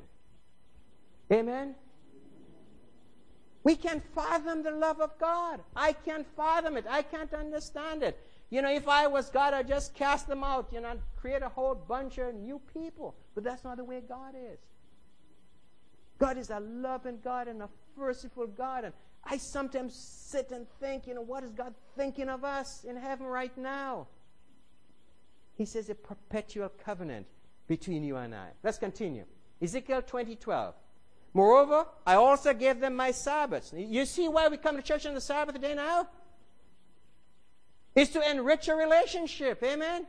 [1.32, 1.74] Amen?
[3.64, 5.58] We can't fathom the love of God.
[5.74, 6.84] I can't fathom it.
[6.88, 8.16] I can't understand it.
[8.52, 11.48] You know, if I was God, I'd just cast them out, you know, create a
[11.48, 13.14] whole bunch of new people.
[13.34, 14.58] But that's not the way God is.
[16.18, 18.84] God is a loving God and a merciful God.
[18.84, 18.92] And
[19.24, 23.26] I sometimes sit and think, you know, what is God thinking of us in heaven
[23.26, 24.06] right now?
[25.54, 27.26] He says a perpetual covenant
[27.68, 28.48] between you and I.
[28.62, 29.24] Let's continue.
[29.62, 30.74] Ezekiel 20, 12.
[31.32, 33.72] Moreover, I also gave them my Sabbaths.
[33.74, 36.08] You see why we come to church on the Sabbath day now?
[37.94, 39.62] Is to enrich a relationship.
[39.62, 40.06] Amen?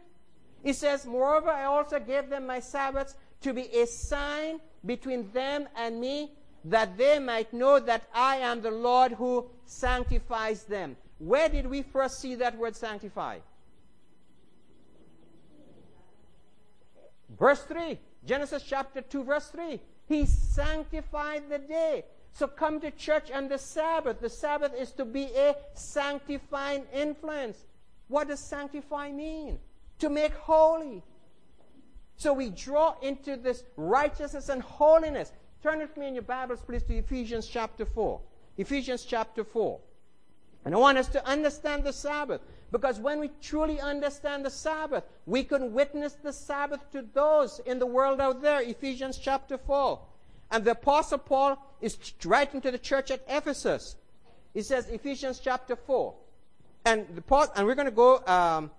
[0.63, 5.67] He says, Moreover, I also gave them my Sabbaths to be a sign between them
[5.75, 6.31] and me,
[6.65, 10.95] that they might know that I am the Lord who sanctifies them.
[11.19, 13.39] Where did we first see that word sanctify?
[17.37, 17.99] Verse 3.
[18.25, 19.79] Genesis chapter 2, verse 3.
[20.07, 22.05] He sanctified the day.
[22.31, 24.19] So come to church on the Sabbath.
[24.19, 27.65] The Sabbath is to be a sanctifying influence.
[28.13, 29.57] What does sanctify mean?
[29.97, 31.01] To make holy.
[32.15, 35.31] So we draw into this righteousness and holiness.
[35.63, 38.21] Turn with me in your Bibles, please, to Ephesians chapter 4.
[38.59, 39.79] Ephesians chapter 4.
[40.63, 42.41] And I want us to understand the Sabbath.
[42.71, 47.79] Because when we truly understand the Sabbath, we can witness the Sabbath to those in
[47.79, 48.61] the world out there.
[48.61, 49.99] Ephesians chapter 4.
[50.51, 53.95] And the Apostle Paul is writing to the church at Ephesus.
[54.53, 56.13] He says, Ephesians chapter 4.
[56.85, 58.71] And, the Paul, and we're going to go, um,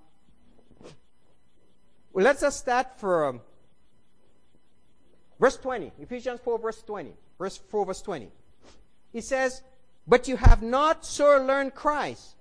[2.12, 3.40] well, let's just start from
[5.40, 5.92] verse 20.
[6.00, 7.12] Ephesians 4, verse 20.
[7.38, 8.28] Verse 4, verse 20.
[9.12, 9.62] He says,
[10.06, 12.36] But you have not so learned Christ.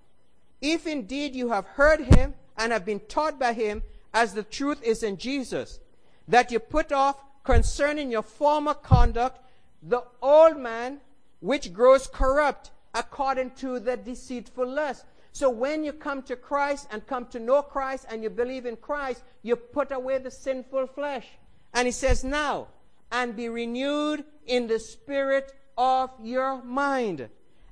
[0.61, 4.81] If indeed you have heard him and have been taught by him, as the truth
[4.83, 5.79] is in Jesus,
[6.27, 9.39] that you put off concerning your former conduct
[9.81, 11.01] the old man
[11.41, 15.05] which grows corrupt according to the deceitful lust.
[15.33, 18.75] So when you come to Christ and come to know Christ and you believe in
[18.75, 21.25] Christ, you put away the sinful flesh.
[21.73, 22.67] And he says, now,
[23.11, 27.29] and be renewed in the spirit of your mind,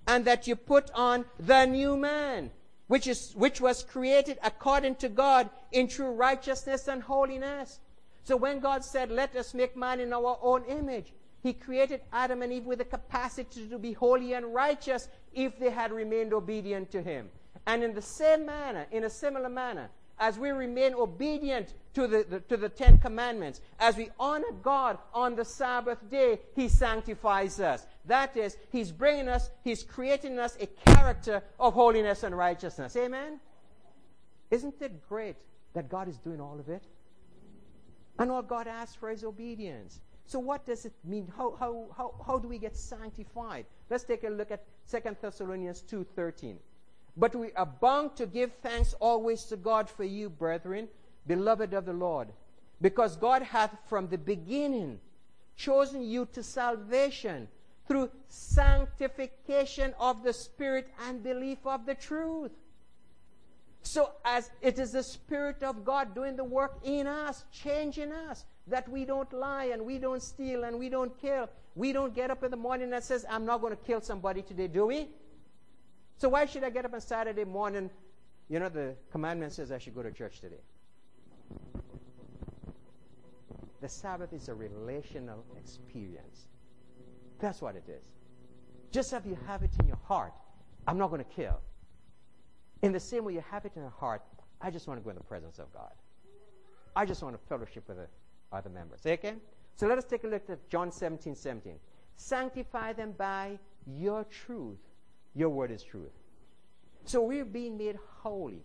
[0.07, 2.49] and that you put on the new man,
[2.87, 7.79] which is, which was created according to God in true righteousness and holiness.
[8.23, 12.41] So when God said, let us make man in our own image, he created Adam
[12.41, 16.91] and Eve with the capacity to be holy and righteous if they had remained obedient
[16.91, 17.29] to him.
[17.65, 22.25] And in the same manner, in a similar manner, as we remain obedient to the,
[22.29, 27.59] the, to the Ten Commandments, as we honor God on the Sabbath day, He sanctifies
[27.59, 27.85] us.
[28.05, 32.95] That is, He's bringing us, He's creating us a character of holiness and righteousness.
[32.95, 33.39] Amen?
[34.51, 35.37] Isn't it great
[35.73, 36.83] that God is doing all of it?
[38.19, 40.01] And all God asks for is obedience.
[40.25, 41.31] So what does it mean?
[41.35, 43.65] How, how, how, how do we get sanctified?
[43.89, 46.57] Let's take a look at 2 Thessalonians 2.13.
[47.17, 50.87] But we are bound to give thanks always to God for you, brethren,
[51.27, 52.29] beloved of the Lord,
[52.81, 54.99] because God hath from the beginning
[55.55, 57.47] chosen you to salvation
[57.87, 62.51] through sanctification of the Spirit and belief of the truth.
[63.83, 68.45] So, as it is the Spirit of God doing the work in us, changing us,
[68.67, 71.49] that we don't lie and we don't steal and we don't kill.
[71.75, 74.41] We don't get up in the morning and says, I'm not going to kill somebody
[74.41, 75.07] today, do we?
[76.21, 77.89] So why should I get up on Saturday morning?
[78.47, 80.61] You know, the commandment says I should go to church today.
[83.81, 86.45] The Sabbath is a relational experience.
[87.39, 88.03] That's what it is.
[88.91, 90.33] Just as you have it in your heart,
[90.85, 91.59] I'm not going to kill.
[92.83, 94.21] In the same way you have it in your heart,
[94.61, 95.93] I just want to go in the presence of God.
[96.95, 98.07] I just want to fellowship with the
[98.55, 98.99] other members.
[99.07, 99.33] Okay?
[99.75, 101.79] So let us take a look at John 17, 17.
[102.15, 103.57] Sanctify them by
[103.87, 104.77] your truth.
[105.35, 106.11] Your word is truth.
[107.05, 108.63] So we're being made holy.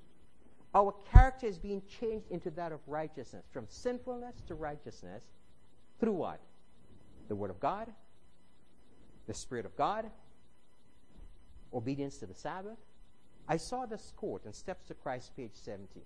[0.74, 5.22] Our character is being changed into that of righteousness, from sinfulness to righteousness,
[6.00, 6.40] through what?
[7.28, 7.88] The Word of God,
[9.26, 10.10] the Spirit of God,
[11.72, 12.76] obedience to the Sabbath.
[13.48, 16.02] I saw this quote in Steps to Christ, page 17.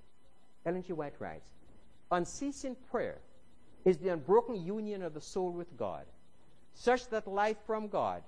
[0.66, 0.92] Ellen G.
[0.92, 1.50] White writes
[2.12, 3.18] Unceasing prayer
[3.84, 6.04] is the unbroken union of the soul with God,
[6.74, 8.22] such that life from God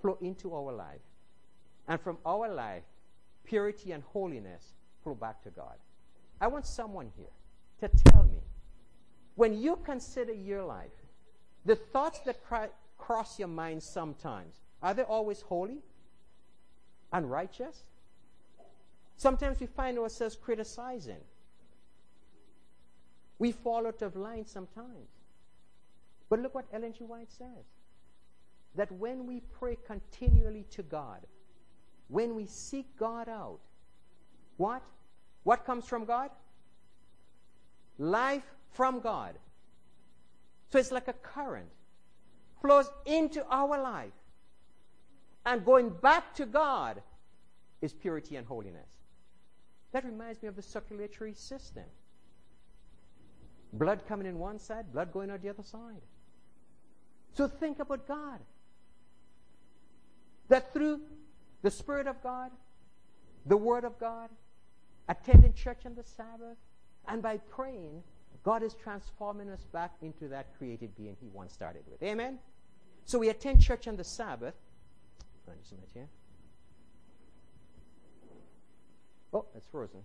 [0.00, 1.00] flow into our life
[1.88, 2.84] and from our life,
[3.44, 5.74] purity and holiness flow back to God.
[6.40, 7.26] I want someone here
[7.80, 8.40] to tell me
[9.34, 10.90] when you consider your life,
[11.64, 15.78] the thoughts that cry, cross your mind sometimes, are they always holy
[17.12, 17.82] and righteous?
[19.16, 21.20] Sometimes we find ourselves criticizing.
[23.38, 25.08] We fall out of line sometimes.
[26.28, 27.04] But look what Ellen G.
[27.04, 27.64] White says
[28.74, 31.26] that when we pray continually to God,
[32.08, 33.60] when we seek God out,
[34.56, 34.82] what?
[35.44, 36.30] What comes from God?
[37.98, 39.34] Life from God.
[40.70, 41.68] So it's like a current
[42.60, 44.12] flows into our life.
[45.46, 47.00] And going back to God
[47.80, 48.88] is purity and holiness.
[49.92, 51.84] That reminds me of the circulatory system.
[53.72, 56.02] Blood coming in one side, blood going out the other side.
[57.34, 58.40] So think about God.
[60.48, 61.00] That through
[61.62, 62.50] the Spirit of God,
[63.46, 64.30] the Word of God,
[65.08, 66.56] attending church on the Sabbath,
[67.08, 68.02] And by praying,
[68.44, 72.02] God is transforming us back into that created being He once started with.
[72.02, 72.38] Amen?
[73.04, 74.54] So we attend church on the Sabbath.
[79.32, 80.00] Oh, it's frozen.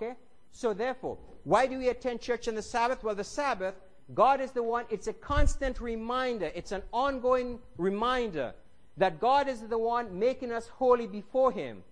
[0.00, 0.14] Okay?
[0.52, 3.02] So therefore, why do we attend church on the Sabbath?
[3.02, 3.74] Well, the Sabbath,
[4.14, 8.54] God is the one, it's a constant reminder, it's an ongoing reminder
[8.96, 11.82] that God is the one making us holy before Him.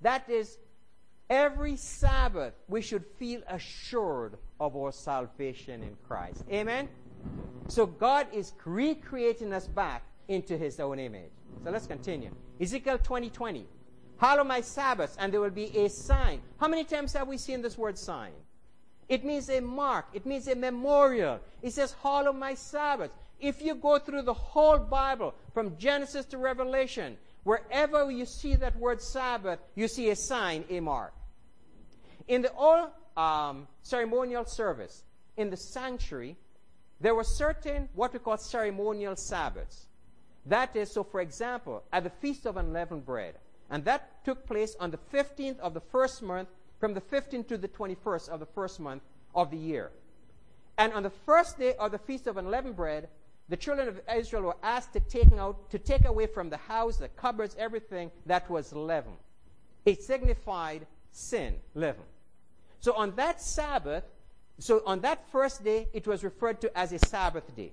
[0.00, 0.58] That is,
[1.28, 6.44] every Sabbath we should feel assured of our salvation in Christ.
[6.50, 6.88] Amen?
[7.68, 11.30] So God is recreating us back into His own image.
[11.62, 12.30] So let's continue.
[12.60, 13.66] Ezekiel 20 20.
[14.20, 16.42] Hallow my Sabbaths, and there will be a sign.
[16.58, 18.32] How many times have we seen this word sign?
[19.08, 20.08] It means a mark.
[20.12, 21.40] It means a memorial.
[21.62, 23.14] It says, Hallow my Sabbaths.
[23.40, 28.76] If you go through the whole Bible, from Genesis to Revelation, wherever you see that
[28.76, 31.14] word Sabbath, you see a sign, a mark.
[32.28, 35.02] In the old um, ceremonial service,
[35.38, 36.36] in the sanctuary,
[37.00, 39.86] there were certain what we call ceremonial Sabbaths.
[40.44, 43.36] That is, so for example, at the Feast of Unleavened Bread,
[43.70, 47.58] and that took place on the 15th of the first month, from the 15th to
[47.58, 49.02] the 21st of the first month
[49.34, 49.90] of the year.
[50.78, 53.08] And on the first day of the Feast of Unleavened Bread,
[53.48, 56.96] the children of Israel were asked to take, out, to take away from the house,
[56.96, 59.12] the cupboards, everything that was leaven.
[59.84, 62.04] It signified sin, leaven.
[62.80, 64.04] So on that Sabbath,
[64.58, 67.72] so on that first day, it was referred to as a Sabbath day.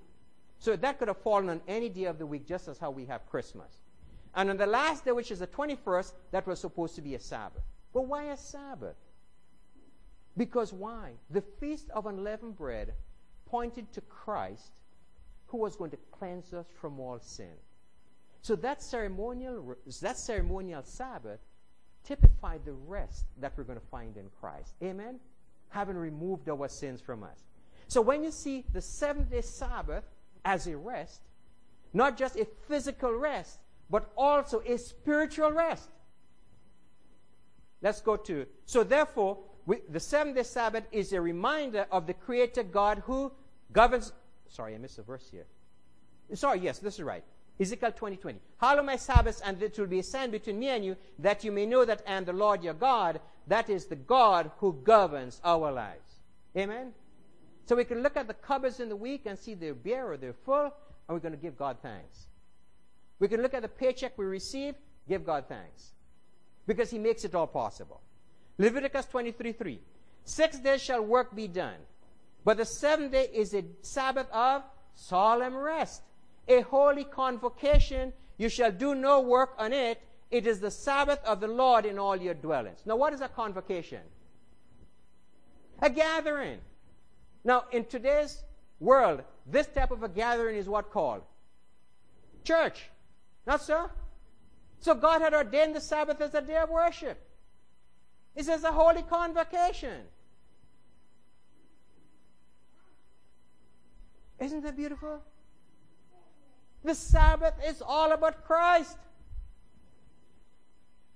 [0.59, 3.05] So that could have fallen on any day of the week, just as how we
[3.05, 3.86] have Christmas.
[4.35, 7.19] And on the last day, which is the 21st, that was supposed to be a
[7.19, 7.63] Sabbath.
[7.93, 8.95] But why a Sabbath?
[10.35, 11.13] Because why?
[11.31, 12.93] The Feast of Unleavened Bread
[13.45, 14.71] pointed to Christ
[15.47, 17.55] who was going to cleanse us from all sin.
[18.41, 21.39] So that ceremonial, that ceremonial Sabbath
[22.03, 24.73] typified the rest that we're going to find in Christ.
[24.83, 25.19] Amen?
[25.69, 27.43] Having removed our sins from us.
[27.87, 30.03] So when you see the seventh day Sabbath
[30.45, 31.21] as a rest,
[31.93, 35.89] not just a physical rest, but also a spiritual rest.
[37.81, 38.45] Let's go to.
[38.65, 43.31] So, therefore, we, the seventh day Sabbath is a reminder of the Creator God who
[43.71, 44.13] governs.
[44.49, 45.45] Sorry, I missed a verse here.
[46.33, 47.23] Sorry, yes, this is right.
[47.59, 48.39] Ezekiel 20 20.
[48.59, 51.51] Hallow my Sabbaths, and it will be a sign between me and you, that you
[51.51, 53.19] may know that I am the Lord your God.
[53.47, 56.19] That is the God who governs our lives.
[56.55, 56.93] Amen?
[57.65, 60.17] So we can look at the cupboards in the week and see they're bare or
[60.17, 60.71] they're full, and
[61.09, 62.27] we're going to give God thanks.
[63.19, 64.75] We can look at the paycheck we receive,
[65.07, 65.93] give God thanks.
[66.65, 68.01] Because He makes it all possible.
[68.57, 69.79] Leviticus 23 3.
[70.23, 71.77] Six days shall work be done,
[72.43, 76.01] but the seventh day is a Sabbath of solemn rest,
[76.47, 78.11] a holy convocation.
[78.37, 80.01] You shall do no work on it.
[80.29, 82.79] It is the Sabbath of the Lord in all your dwellings.
[82.85, 84.01] Now, what is a convocation?
[85.81, 86.59] A gathering.
[87.45, 88.43] Now, in today's
[88.79, 91.21] world, this type of a gathering is what called?
[92.43, 92.89] Church.
[93.47, 93.89] Not so?
[94.81, 97.17] So God had ordained the Sabbath as a day of worship.
[98.35, 100.01] It says a holy convocation.
[104.37, 105.21] Isn't that beautiful?
[106.83, 108.97] The Sabbath is all about Christ.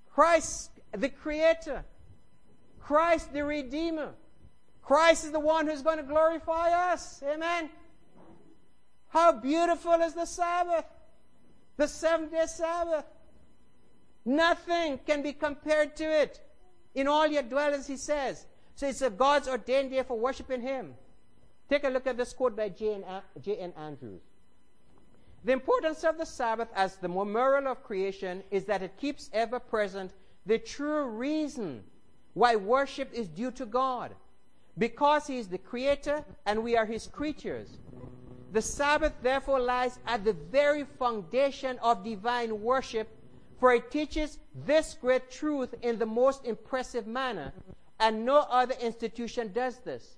[0.09, 1.83] Christ, the Creator.
[2.79, 4.13] Christ, the Redeemer.
[4.81, 7.21] Christ is the one who's going to glorify us.
[7.23, 7.69] Amen.
[9.09, 10.85] How beautiful is the Sabbath!
[11.81, 13.05] The seventh day Sabbath.
[14.23, 16.39] Nothing can be compared to it.
[16.93, 18.45] In all your dwellings, he says.
[18.75, 20.93] So it's a God's ordained day for worshiping him.
[21.69, 23.73] Take a look at this quote by J.N.
[23.75, 24.21] Andrews.
[25.43, 29.59] The importance of the Sabbath as the memorial of creation is that it keeps ever
[29.59, 30.11] present
[30.45, 31.83] the true reason
[32.35, 34.13] why worship is due to God.
[34.77, 37.69] Because He is the Creator and we are His creatures.
[38.51, 43.07] The Sabbath, therefore, lies at the very foundation of divine worship,
[43.59, 47.53] for it teaches this great truth in the most impressive manner,
[47.99, 50.17] and no other institution does this.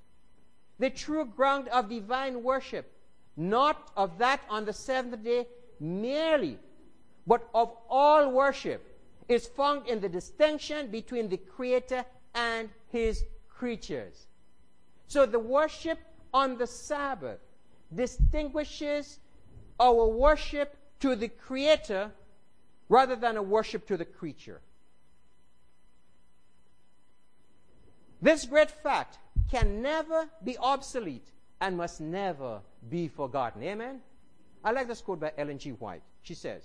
[0.80, 2.92] The true ground of divine worship,
[3.38, 5.46] not of that on the seventh day
[5.80, 6.58] merely,
[7.28, 8.82] but of all worship,
[9.30, 12.04] is found in the distinction between the Creator
[12.34, 14.26] and His creatures.
[15.08, 16.00] So the worship
[16.34, 17.40] on the Sabbath
[17.96, 19.20] distinguishes
[19.80, 22.12] our worship to the Creator
[22.90, 24.62] rather than a worship to the creature.
[28.22, 29.18] This great fact
[29.52, 31.28] can never be obsolete
[31.60, 33.64] and must never be forgotten.
[33.64, 34.00] Amen?
[34.64, 35.72] I like this quote by Ellen G.
[35.72, 36.04] White.
[36.22, 36.64] She says,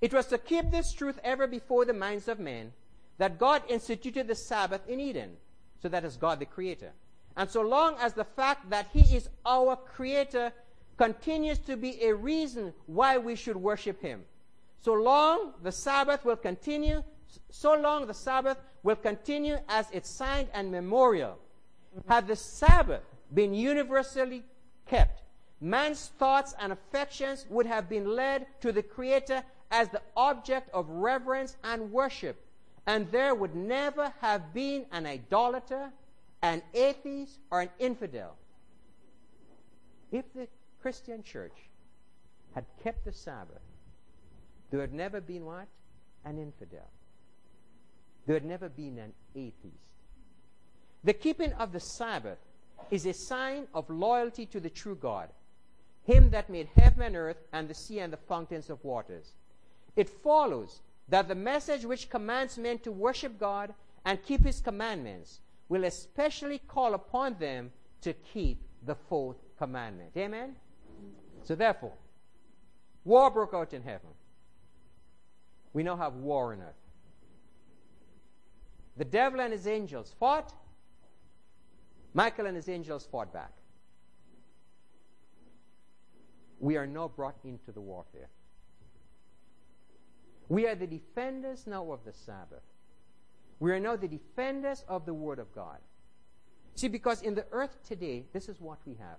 [0.00, 2.72] It was to keep this truth ever before the minds of men
[3.18, 5.36] that God instituted the Sabbath in Eden.
[5.80, 6.92] So that is God the Creator.
[7.36, 10.52] And so long as the fact that He is our Creator
[10.96, 14.24] continues to be a reason why we should worship Him,
[14.80, 17.02] so long the Sabbath will continue,
[17.50, 21.38] so long the Sabbath will continue as its sign and memorial.
[22.08, 23.02] Had the Sabbath
[23.32, 24.42] been universally
[24.86, 25.22] kept,
[25.60, 30.88] man's thoughts and affections would have been led to the Creator as the object of
[30.90, 32.36] reverence and worship,
[32.86, 35.90] and there would never have been an idolater,
[36.42, 38.36] an atheist, or an infidel.
[40.10, 40.48] If the
[40.80, 41.70] Christian church
[42.54, 43.62] had kept the Sabbath,
[44.70, 45.68] there had never been what?
[46.24, 46.88] An infidel.
[48.26, 49.76] There had never been an atheist.
[51.04, 52.38] The keeping of the Sabbath
[52.90, 55.28] is a sign of loyalty to the true God,
[56.04, 59.32] Him that made heaven and earth and the sea and the fountains of waters.
[59.94, 63.74] It follows that the message which commands men to worship God
[64.04, 65.40] and keep His commandments
[65.72, 67.70] will especially call upon them
[68.02, 70.10] to keep the fourth commandment.
[70.18, 70.54] Amen?
[71.44, 71.94] So, therefore,
[73.04, 74.10] war broke out in heaven.
[75.72, 76.74] We now have war on earth.
[78.98, 80.52] The devil and his angels fought.
[82.12, 83.52] Michael and his angels fought back.
[86.60, 88.28] We are now brought into the warfare.
[90.50, 92.71] We are the defenders now of the Sabbath.
[93.62, 95.78] We are now the defenders of the Word of God.
[96.74, 99.18] See, because in the earth today, this is what we have.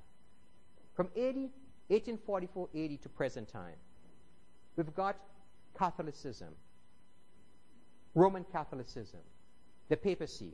[0.95, 1.49] From 80,
[1.87, 3.77] 1844 80 to present time,
[4.75, 5.15] we've got
[5.77, 6.49] Catholicism,
[8.15, 9.21] Roman Catholicism,
[9.87, 10.51] the papacy.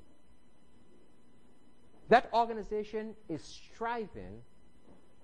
[2.10, 4.44] That organization is striving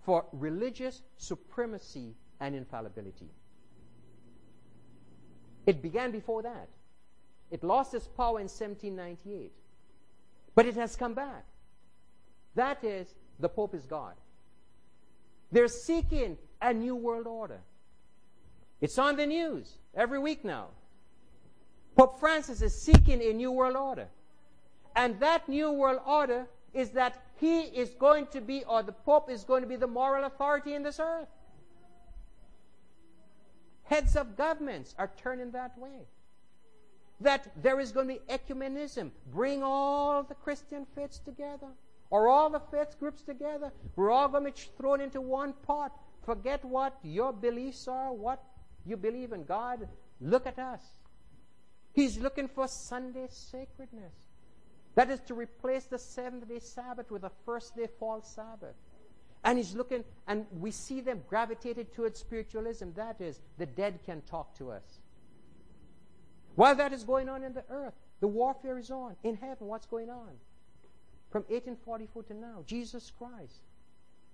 [0.08, 3.30] for religious supremacy and infallibility.
[5.68, 6.68] It began before that.
[7.52, 9.52] It lost its power in 1798.
[10.56, 11.46] But it has come back.
[12.56, 14.14] That is, the Pope is God.
[15.52, 17.60] They're seeking a new world order.
[18.82, 20.68] It's on the news every week now.
[21.96, 24.08] Pope Francis is seeking a new world order.
[24.96, 29.30] And that new world order is that he is going to be, or the Pope
[29.30, 31.28] is going to be the moral authority in this earth.
[33.84, 36.08] Heads of governments are turning that way.
[37.22, 39.12] That there is going to be ecumenism.
[39.32, 41.68] Bring all the Christian faiths together,
[42.10, 43.72] or all the faith groups together.
[43.96, 45.92] We're all going to be thrown into one pot.
[46.24, 48.44] Forget what your beliefs are, what
[48.86, 49.88] you believe in God.
[50.20, 50.82] Look at us.
[51.94, 54.14] He's looking for Sunday sacredness.
[54.96, 58.76] That is to replace the seventh day Sabbath with a first day false Sabbath.
[59.44, 62.90] And he's looking, and we see them gravitated towards spiritualism.
[62.96, 65.00] That is, the dead can talk to us.
[66.56, 69.16] While that is going on in the earth, the warfare is on.
[69.24, 70.32] In heaven, what's going on?
[71.30, 73.60] From 1844 to now, Jesus Christ.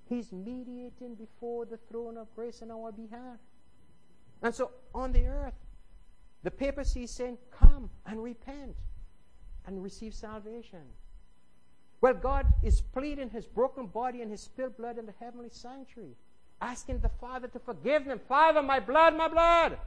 [0.07, 3.39] He's mediating before the throne of grace on our behalf.
[4.43, 5.53] And so on the earth,
[6.43, 8.75] the papacy is saying, Come and repent
[9.65, 10.81] and receive salvation.
[12.01, 16.15] Well, God is pleading his broken body and his spilled blood in the heavenly sanctuary,
[16.59, 18.19] asking the Father to forgive them.
[18.27, 19.77] Father, my blood, my blood.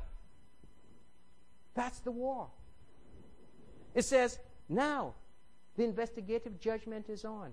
[1.74, 2.48] That's the war.
[3.94, 5.14] It says, now
[5.76, 7.52] the investigative judgment is on.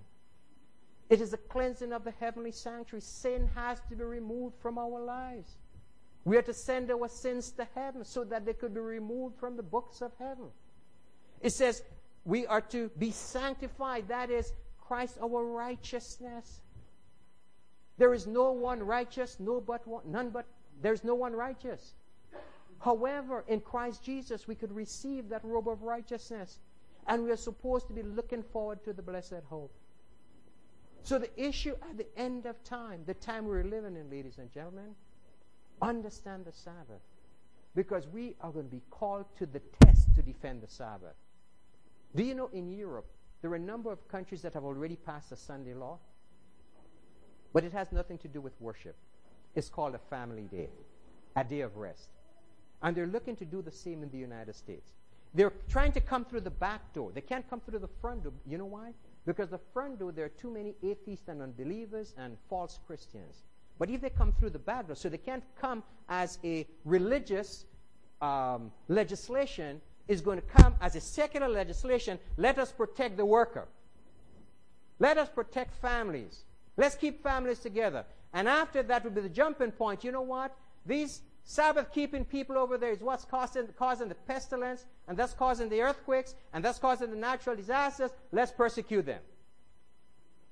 [1.10, 3.02] It is a cleansing of the heavenly sanctuary.
[3.02, 5.56] Sin has to be removed from our lives.
[6.24, 9.56] We are to send our sins to heaven so that they could be removed from
[9.56, 10.46] the books of heaven.
[11.40, 11.82] It says
[12.24, 14.08] we are to be sanctified.
[14.08, 16.62] That is Christ our righteousness.
[17.98, 20.46] There is no one righteous, no but one, none but
[20.80, 21.94] there's no one righteous.
[22.82, 26.58] However, in Christ Jesus, we could receive that robe of righteousness,
[27.06, 29.72] and we are supposed to be looking forward to the blessed hope.
[31.04, 34.52] So, the issue at the end of time, the time we're living in, ladies and
[34.52, 34.96] gentlemen,
[35.80, 37.02] understand the Sabbath
[37.74, 41.14] because we are going to be called to the test to defend the Sabbath.
[42.14, 43.06] Do you know in Europe,
[43.42, 45.98] there are a number of countries that have already passed a Sunday law?
[47.52, 48.96] But it has nothing to do with worship.
[49.54, 50.68] It's called a family day,
[51.36, 52.08] a day of rest.
[52.82, 54.92] And they're looking to do the same in the United States.
[55.34, 57.10] They're trying to come through the back door.
[57.14, 58.32] They can't come through the front door.
[58.46, 58.92] You know why?
[59.24, 63.42] Because the front door, there are too many atheists and unbelievers and false Christians.
[63.78, 67.64] But if they come through the back door, so they can't come as a religious
[68.20, 72.18] um, legislation, is going to come as a secular legislation.
[72.36, 73.68] Let us protect the worker.
[74.98, 76.44] Let us protect families.
[76.76, 78.04] Let's keep families together.
[78.34, 80.04] And after that will be the jumping point.
[80.04, 80.54] You know what?
[80.84, 85.68] These Sabbath keeping people over there is what's causing, causing the pestilence, and that's causing
[85.68, 88.10] the earthquakes, and that's causing the natural disasters.
[88.30, 89.20] Let's persecute them.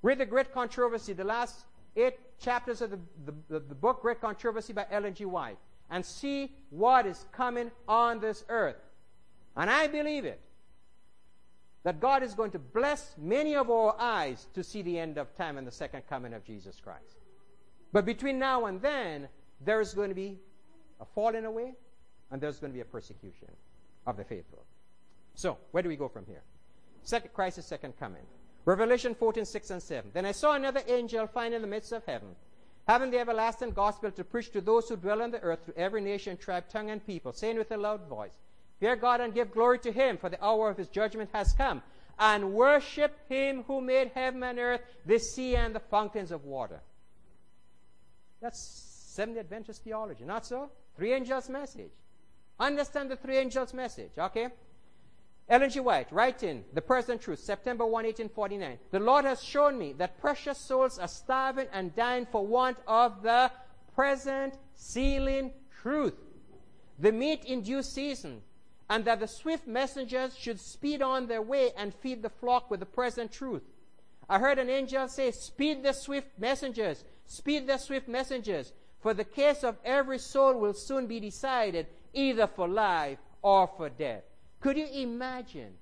[0.03, 1.65] Read the Great Controversy, the last
[1.97, 2.99] eight chapters of the,
[3.49, 5.25] the, the book Great Controversy by Ellen G.
[5.25, 5.59] White,
[5.91, 8.77] and see what is coming on this earth.
[9.57, 10.41] And I believe it
[11.83, 15.35] that God is going to bless many of our eyes to see the end of
[15.35, 17.17] time and the second coming of Jesus Christ.
[17.93, 19.29] But between now and then,
[19.63, 20.39] there is going to be
[21.01, 21.75] a falling away
[22.31, 23.49] and there's going to be a persecution
[24.07, 24.65] of the faithful.
[25.35, 26.43] So, where do we go from here?
[27.03, 28.23] Second Christ's second coming.
[28.65, 30.11] Revelation 14, 6 and 7.
[30.13, 32.29] Then I saw another angel flying in the midst of heaven,
[32.87, 36.03] having the everlasting gospel to preach to those who dwell on the earth, through every
[36.03, 38.37] nation, tribe, tongue, and people, saying with a loud voice,
[38.79, 41.83] Fear God and give glory to him, for the hour of his judgment has come.
[42.19, 46.81] And worship him who made heaven and earth, the sea and the fountains of water.
[48.43, 48.61] That's
[49.15, 50.71] Seventh Adventist theology, not so?
[50.97, 51.93] Three angels' message.
[52.59, 54.49] Understand the three angels' message, okay?
[55.49, 55.81] Ellen G.
[55.81, 58.79] White, writing The Present Truth, September 1, 1849.
[58.93, 63.23] The Lord has shown me that precious souls are starving and dying for want of
[63.23, 63.51] the
[63.95, 66.15] present sealing truth.
[66.99, 68.43] The meat in due season,
[68.89, 72.81] and that the swift messengers should speed on their way and feed the flock with
[72.81, 73.63] the present truth.
[74.29, 79.25] I heard an angel say, Speed the swift messengers, speed the swift messengers, for the
[79.25, 84.23] case of every soul will soon be decided, either for life or for death.
[84.61, 85.73] Could you imagine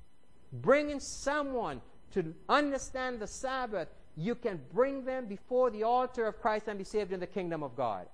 [0.52, 1.80] bringing someone
[2.12, 3.88] to understand the Sabbath?
[4.16, 7.62] You can bring them before the altar of Christ and be saved in the kingdom
[7.62, 8.06] of God.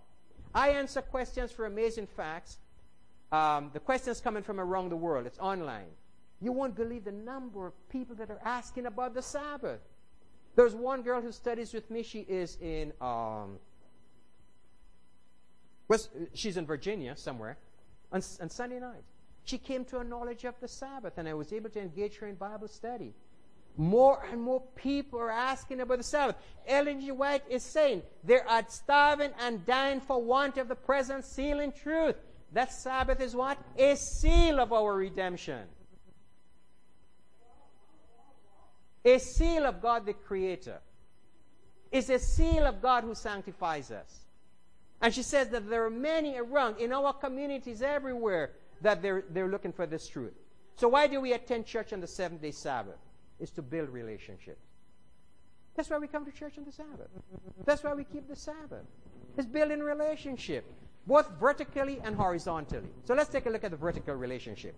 [0.54, 2.58] I answer questions for amazing facts.
[3.32, 5.26] Um, the questions coming from around the world.
[5.26, 5.90] It's online.
[6.40, 9.80] You won't believe the number of people that are asking about the Sabbath.
[10.56, 12.02] There's one girl who studies with me.
[12.02, 13.58] She is in, um,
[15.88, 17.58] West, she's in Virginia somewhere,
[18.12, 19.04] on, on Sunday night.
[19.44, 22.26] She came to a knowledge of the Sabbath, and I was able to engage her
[22.26, 23.12] in Bible study.
[23.76, 26.36] More and more people are asking about the Sabbath.
[26.66, 27.10] Ellen G.
[27.10, 32.14] White is saying they are starving and dying for want of the present sealing truth.
[32.52, 33.58] That Sabbath is what?
[33.76, 35.66] A seal of our redemption.
[39.04, 40.80] A seal of God the Creator.
[41.90, 44.23] It's a seal of God who sanctifies us.
[45.00, 49.48] And she says that there are many around in our communities everywhere that they're, they're
[49.48, 50.32] looking for this truth.
[50.76, 52.98] So why do we attend church on the seventh day Sabbath?
[53.40, 54.62] Is to build relationships.
[55.76, 57.08] That's why we come to church on the Sabbath.
[57.64, 58.84] That's why we keep the Sabbath.
[59.36, 60.64] It's building relationship,
[61.06, 62.88] both vertically and horizontally.
[63.04, 64.76] So let's take a look at the vertical relationship.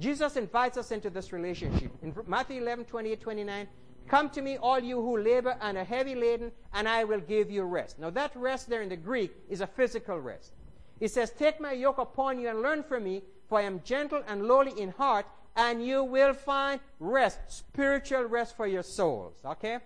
[0.00, 1.90] Jesus invites us into this relationship.
[2.02, 3.68] In Matthew 11, 28, 29,
[4.08, 7.50] Come to me, all you who labor and are heavy laden, and I will give
[7.50, 7.98] you rest.
[7.98, 10.52] Now, that rest there in the Greek is a physical rest.
[10.98, 14.22] It says, Take my yoke upon you and learn from me, for I am gentle
[14.26, 19.34] and lowly in heart, and you will find rest, spiritual rest for your souls.
[19.44, 19.78] Okay?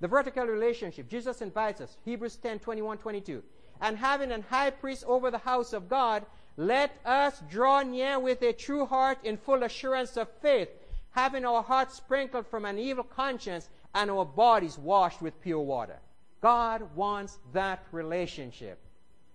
[0.00, 1.08] The vertical relationship.
[1.08, 1.96] Jesus invites us.
[2.04, 3.42] Hebrews 10 21 22.
[3.80, 6.26] And having an high priest over the house of God,
[6.56, 10.68] let us draw near with a true heart in full assurance of faith,
[11.12, 15.98] having our hearts sprinkled from an evil conscience and our bodies washed with pure water.
[16.40, 18.78] God wants that relationship.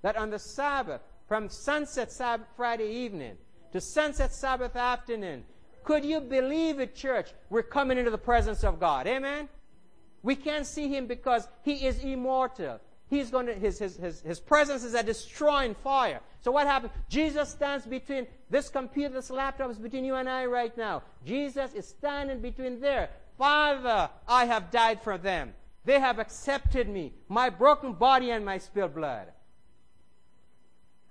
[0.01, 3.37] That on the Sabbath, from sunset Sabbath Friday evening
[3.71, 5.43] to sunset Sabbath afternoon.
[5.83, 7.31] Could you believe it, church?
[7.49, 9.07] We're coming into the presence of God.
[9.07, 9.49] Amen?
[10.23, 12.79] We can't see him because he is immortal.
[13.07, 16.21] He's going to, his, his, his, his presence is a destroying fire.
[16.41, 16.91] So what happens?
[17.09, 21.03] Jesus stands between this computer, this laptop is between you and I right now.
[21.25, 23.09] Jesus is standing between there.
[23.37, 25.53] Father, I have died for them.
[25.83, 29.27] They have accepted me, my broken body and my spilled blood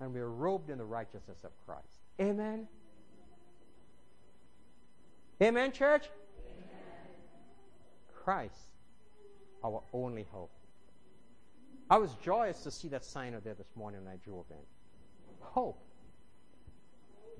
[0.00, 2.02] and we are robed in the righteousness of Christ.
[2.20, 2.68] Amen?
[5.42, 6.08] Amen, church?
[6.46, 6.68] Amen.
[8.22, 8.68] Christ,
[9.64, 10.50] our only hope.
[11.90, 14.56] I was joyous to see that sign out there this morning when I drove in.
[15.40, 15.82] Hope.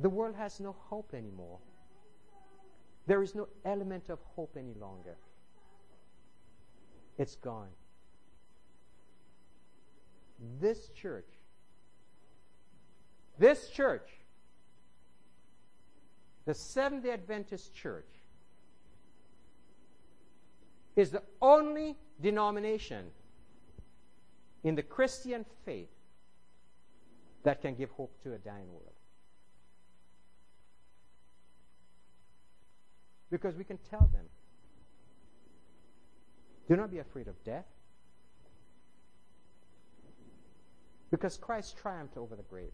[0.00, 1.58] The world has no hope anymore.
[3.06, 5.16] There is no element of hope any longer.
[7.16, 7.68] It's gone.
[10.60, 11.26] This church
[13.38, 14.08] this church,
[16.44, 18.08] the Seventh day Adventist Church,
[20.94, 23.06] is the only denomination
[24.64, 25.90] in the Christian faith
[27.44, 28.90] that can give hope to a dying world.
[33.30, 34.24] Because we can tell them
[36.68, 37.66] Do not be afraid of death.
[41.10, 42.72] Because Christ triumphed over the grave.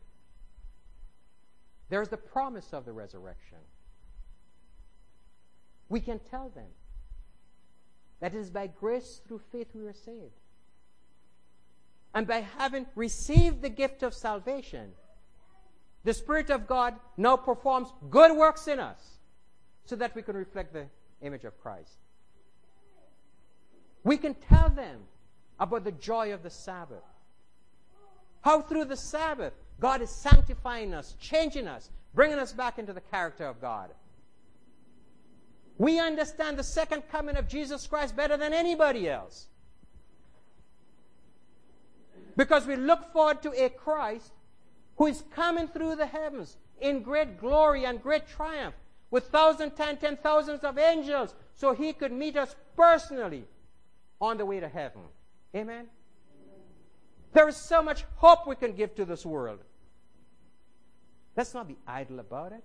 [1.88, 3.58] There's the promise of the resurrection.
[5.88, 6.68] We can tell them
[8.20, 10.38] that it is by grace through faith we are saved.
[12.14, 14.90] And by having received the gift of salvation,
[16.04, 19.18] the Spirit of God now performs good works in us
[19.84, 20.86] so that we can reflect the
[21.22, 21.92] image of Christ.
[24.02, 25.00] We can tell them
[25.58, 27.04] about the joy of the Sabbath.
[28.40, 33.02] How through the Sabbath, God is sanctifying us, changing us, bringing us back into the
[33.02, 33.90] character of God.
[35.76, 39.46] We understand the second coming of Jesus Christ better than anybody else.
[42.40, 44.32] Because we look forward to a Christ
[44.96, 48.74] who is coming through the heavens in great glory and great triumph
[49.10, 53.44] with thousands, ten, ten thousands of angels so he could meet us personally
[54.22, 55.02] on the way to heaven.
[55.54, 55.88] Amen?
[57.34, 59.58] There is so much hope we can give to this world.
[61.36, 62.64] Let's not be idle about it.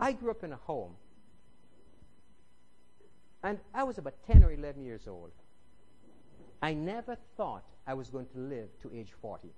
[0.00, 0.92] I grew up in a home,
[3.42, 5.32] and I was about 10 or 11 years old.
[6.62, 9.48] I never thought I was going to live to age 40.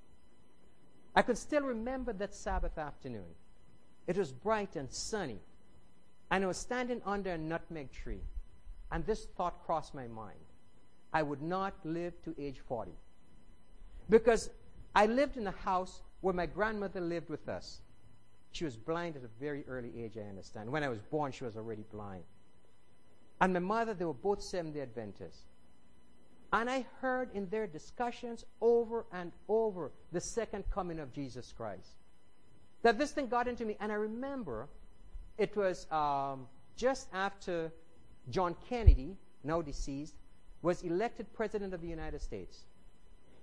[1.15, 3.35] I could still remember that Sabbath afternoon.
[4.07, 5.41] It was bright and sunny,
[6.31, 8.23] and I was standing under a nutmeg tree,
[8.93, 10.39] and this thought crossed my mind.
[11.13, 12.93] I would not live to age 40.
[14.11, 14.51] Because
[14.95, 17.81] I lived in a house where my grandmother lived with us.
[18.53, 20.71] She was blind at a very early age, I understand.
[20.71, 22.25] When I was born, she was already blind.
[23.41, 25.43] And my mother, they were both Seventh day Adventists.
[26.53, 31.97] And I heard in their discussions over and over the second coming of Jesus Christ.
[32.83, 33.77] That this thing got into me.
[33.81, 34.69] And I remember
[35.37, 36.47] it was um,
[36.77, 37.71] just after
[38.31, 40.15] John Kennedy, now deceased,
[40.63, 42.65] was elected President of the United States.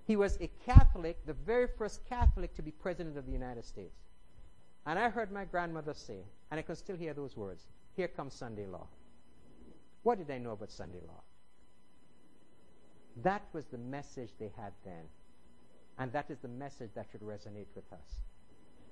[0.06, 3.98] He was a Catholic, the very first Catholic to be President of the United States.
[4.86, 6.20] And I heard my grandmother say,
[6.52, 8.88] and I can still hear those words Here comes Sunday law.
[10.04, 11.22] What did I know about Sunday law?
[13.24, 15.04] That was the message they had then.
[15.98, 18.20] And that is the message that should resonate with us.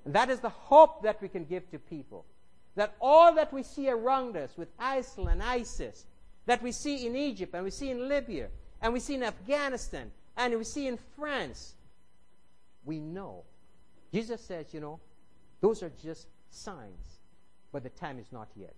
[0.04, 2.24] And that is the hope that we can give to people.
[2.76, 6.06] That all that we see around us with ISIL and ISIS,
[6.46, 8.48] that we see in Egypt and we see in Libya
[8.80, 11.74] and we see in Afghanistan and we see in France,
[12.84, 13.44] we know.
[14.12, 15.00] Jesus says, you know,
[15.60, 17.20] those are just signs,
[17.72, 18.74] but the time is not yet.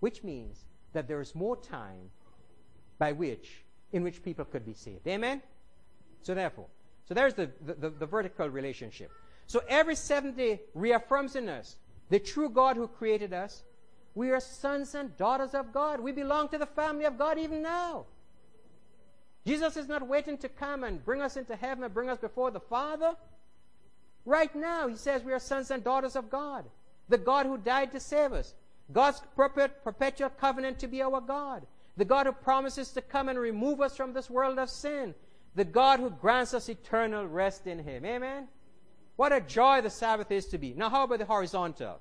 [0.00, 2.10] Which means that there is more time
[2.98, 5.06] by which, in which people could be saved.
[5.06, 5.42] Amen?
[6.22, 6.66] So therefore,
[7.06, 9.12] so there's the, the, the, vertical relationship.
[9.46, 11.76] So every seventh day reaffirms in us
[12.10, 13.62] the true God who created us.
[14.14, 16.00] We are sons and daughters of God.
[16.00, 18.06] We belong to the family of God even now.
[19.46, 22.50] Jesus is not waiting to come and bring us into heaven and bring us before
[22.50, 23.14] the Father.
[24.24, 26.64] Right now, he says we are sons and daughters of God,
[27.08, 28.54] the God who died to save us,
[28.92, 31.64] God's perpetual covenant to be our God,
[31.96, 35.14] the God who promises to come and remove us from this world of sin,
[35.54, 38.04] the God who grants us eternal rest in Him.
[38.04, 38.48] Amen?
[39.16, 40.74] What a joy the Sabbath is to be.
[40.74, 42.00] Now, how about the horizontal?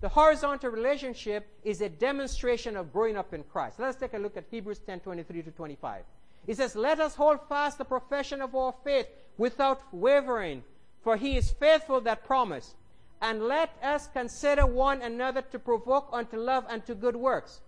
[0.00, 3.78] The horizontal relationship is a demonstration of growing up in Christ.
[3.78, 6.04] Let's take a look at Hebrews 10 23 to 25.
[6.46, 10.62] He says, Let us hold fast the profession of our faith without wavering,
[11.02, 12.74] for he is faithful that promise.
[13.22, 17.60] And let us consider one another to provoke unto love and to good works,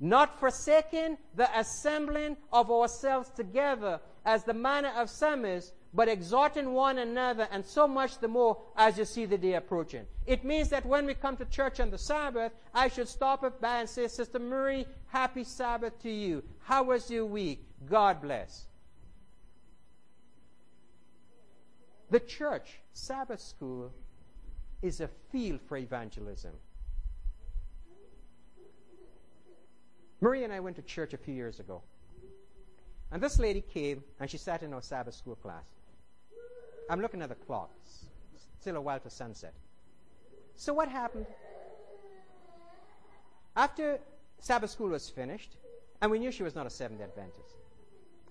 [0.00, 6.72] not forsaking the assembling of ourselves together, as the manner of some is, but exhorting
[6.72, 10.06] one another, and so much the more as you see the day approaching.
[10.26, 13.80] It means that when we come to church on the Sabbath, I should stop by
[13.80, 16.42] and say, Sister Marie, happy Sabbath to you.
[16.60, 17.66] How was your week?
[17.86, 18.66] God bless.
[22.10, 23.92] The church, Sabbath school,
[24.82, 26.52] is a field for evangelism.
[30.20, 31.82] Marie and I went to church a few years ago.
[33.10, 35.64] And this lady came and she sat in our Sabbath school class.
[36.88, 37.70] I'm looking at the clock.
[38.60, 39.54] Still a while to sunset.
[40.56, 41.26] So what happened?
[43.56, 43.98] After
[44.38, 45.56] Sabbath school was finished,
[46.02, 47.56] and we knew she was not a Seventh Adventist,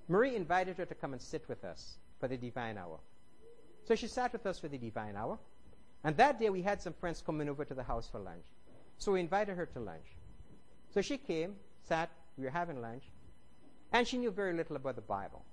[0.07, 2.99] Marie invited her to come and sit with us for the divine hour.
[3.85, 5.39] So she sat with us for the divine hour.
[6.03, 8.45] And that day we had some friends coming over to the house for lunch.
[8.97, 10.05] So we invited her to lunch.
[10.93, 11.55] So she came,
[11.89, 13.03] sat, we were having lunch,
[13.91, 15.43] and she knew very little about the Bible.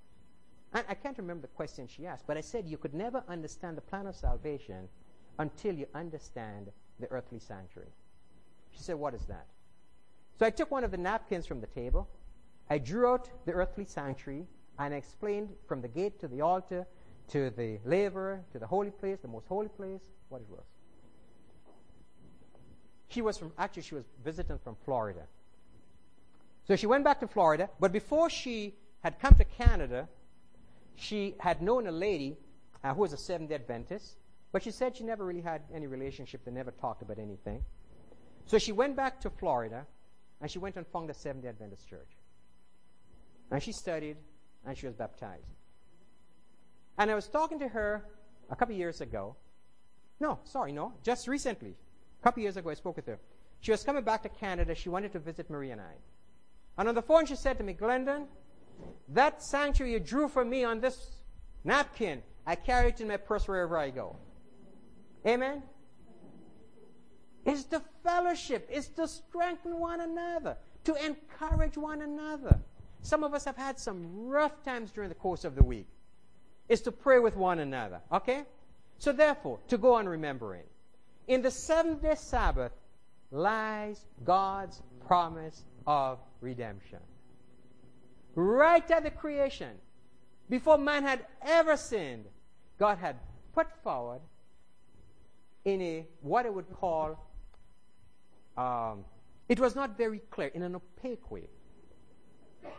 [0.73, 3.75] I, I can't remember the question she asked, but I said you could never understand
[3.77, 4.87] the plan of salvation
[5.39, 7.93] until you understand the earthly sanctuary.
[8.71, 9.47] She said, What is that?
[10.39, 12.07] So I took one of the napkins from the table
[12.69, 14.45] I drew out the earthly sanctuary
[14.77, 16.85] and I explained from the gate to the altar
[17.29, 20.65] to the laver to the holy place, the most holy place, what it was.
[23.09, 25.21] She was from, actually, she was visiting from Florida.
[26.67, 30.09] So she went back to Florida, but before she had come to Canada,
[30.95, 32.37] she had known a lady
[32.83, 34.17] uh, who was a Seventh Adventist,
[34.51, 37.63] but she said she never really had any relationship, they never talked about anything.
[38.47, 39.85] So she went back to Florida
[40.41, 42.17] and she went and found a Seventh Adventist church.
[43.49, 44.17] And she studied
[44.65, 45.47] and she was baptized.
[46.97, 48.05] And I was talking to her
[48.49, 49.35] a couple years ago.
[50.19, 51.75] No, sorry, no, just recently.
[52.19, 53.19] A couple years ago, I spoke with her.
[53.61, 54.75] She was coming back to Canada.
[54.75, 55.93] She wanted to visit Marie and I.
[56.77, 58.27] And on the phone, she said to me, Glendon,
[59.09, 61.15] that sanctuary you drew for me on this
[61.63, 64.15] napkin, I carry it in my purse wherever I go.
[65.25, 65.63] Amen?
[67.45, 72.59] It's the fellowship, it's to strengthen one another, to encourage one another.
[73.01, 75.87] Some of us have had some rough times during the course of the week.
[76.67, 78.01] It's to pray with one another.
[78.11, 78.43] Okay?
[78.99, 80.63] So, therefore, to go on remembering,
[81.27, 82.71] in the seventh day Sabbath
[83.31, 86.99] lies God's promise of redemption.
[88.35, 89.71] Right at the creation,
[90.49, 92.25] before man had ever sinned,
[92.77, 93.15] God had
[93.53, 94.21] put forward
[95.65, 97.17] in a what I would call
[98.57, 99.05] um,
[99.47, 101.47] it was not very clear, in an opaque way,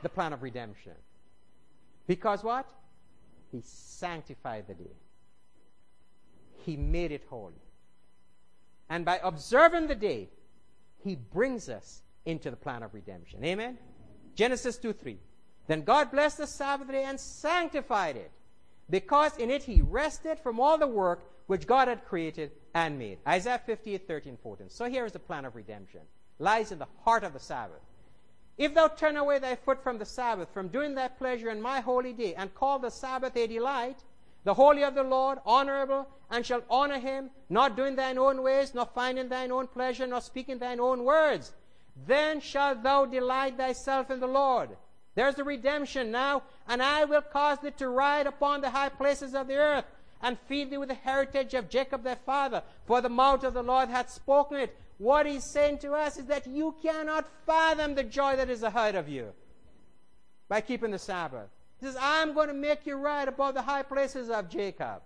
[0.03, 0.93] the plan of redemption.
[2.07, 2.67] Because what?
[3.53, 4.97] He sanctified the day.
[6.65, 7.63] He made it holy.
[8.91, 10.29] And by observing the day,
[11.05, 13.43] he brings us into the plan of redemption.
[13.43, 13.79] Amen?
[14.35, 15.19] Genesis 2 3.
[15.67, 18.31] Then God blessed the Sabbath day and sanctified it,
[18.89, 23.19] because in it he rested from all the work which God had created and made.
[23.27, 24.69] Isaiah 58 13 14.
[24.69, 26.01] So here is the plan of redemption.
[26.39, 27.81] Lies in the heart of the Sabbath.
[28.59, 31.81] If thou turn away thy foot from the Sabbath, from doing thy pleasure in my
[31.81, 34.03] holy day, and call the Sabbath a delight,
[34.45, 38.75] the holy of the Lord, honorable, and shalt honor him, not doing thine own ways,
[38.75, 41.53] nor finding thine own pleasure, nor speaking thine own words.
[42.07, 44.71] Then shalt thou delight thyself in the Lord.
[45.15, 49.35] There's the redemption now, and I will cause thee to ride upon the high places
[49.35, 49.85] of the earth,
[50.23, 53.63] and feed thee with the heritage of Jacob thy father, for the mouth of the
[53.63, 54.77] Lord hath spoken it.
[54.99, 58.95] What he's saying to us is that you cannot fathom the joy that is ahead
[58.95, 59.33] of you
[60.49, 61.49] by keeping the Sabbath.
[61.81, 65.03] He says, I'm going to make you ride above the high places of Jacob.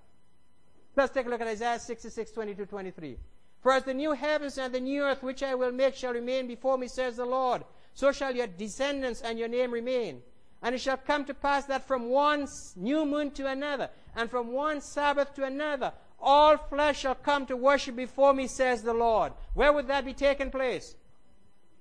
[0.96, 3.18] Let's take a look at Isaiah 66, 22, 23.
[3.62, 6.48] For as the new heavens and the new earth which I will make shall remain
[6.48, 7.62] before me, says the Lord,
[7.94, 10.22] so shall your descendants and your name remain.
[10.62, 14.52] And it shall come to pass that from one new moon to another, and from
[14.52, 19.32] one Sabbath to another, all flesh shall come to worship before me, says the Lord.
[19.54, 20.94] Where would that be taking place?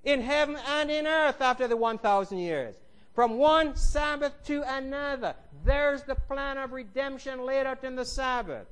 [0.03, 2.75] In heaven and in earth after the 1,000 years.
[3.13, 5.36] From one Sabbath to another.
[5.63, 8.67] There's the plan of redemption laid out in the Sabbath.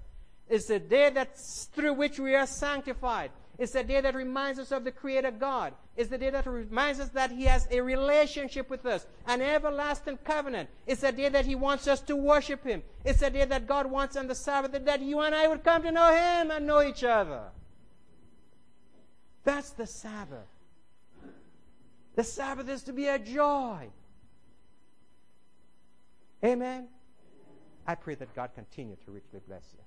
[0.49, 3.31] It's the day that's through which we are sanctified.
[3.59, 5.73] It's the day that reminds us of the Creator God.
[5.97, 10.17] It's the day that reminds us that He has a relationship with us, an everlasting
[10.23, 10.69] covenant.
[10.87, 12.81] It's the day that He wants us to worship Him.
[13.03, 15.83] It's the day that God wants on the Sabbath that you and I would come
[15.83, 17.43] to know Him and know each other.
[19.43, 20.47] That's the Sabbath.
[22.15, 23.89] The Sabbath is to be a joy.
[26.43, 26.87] Amen.
[27.85, 29.83] I pray that God continue to richly bless you.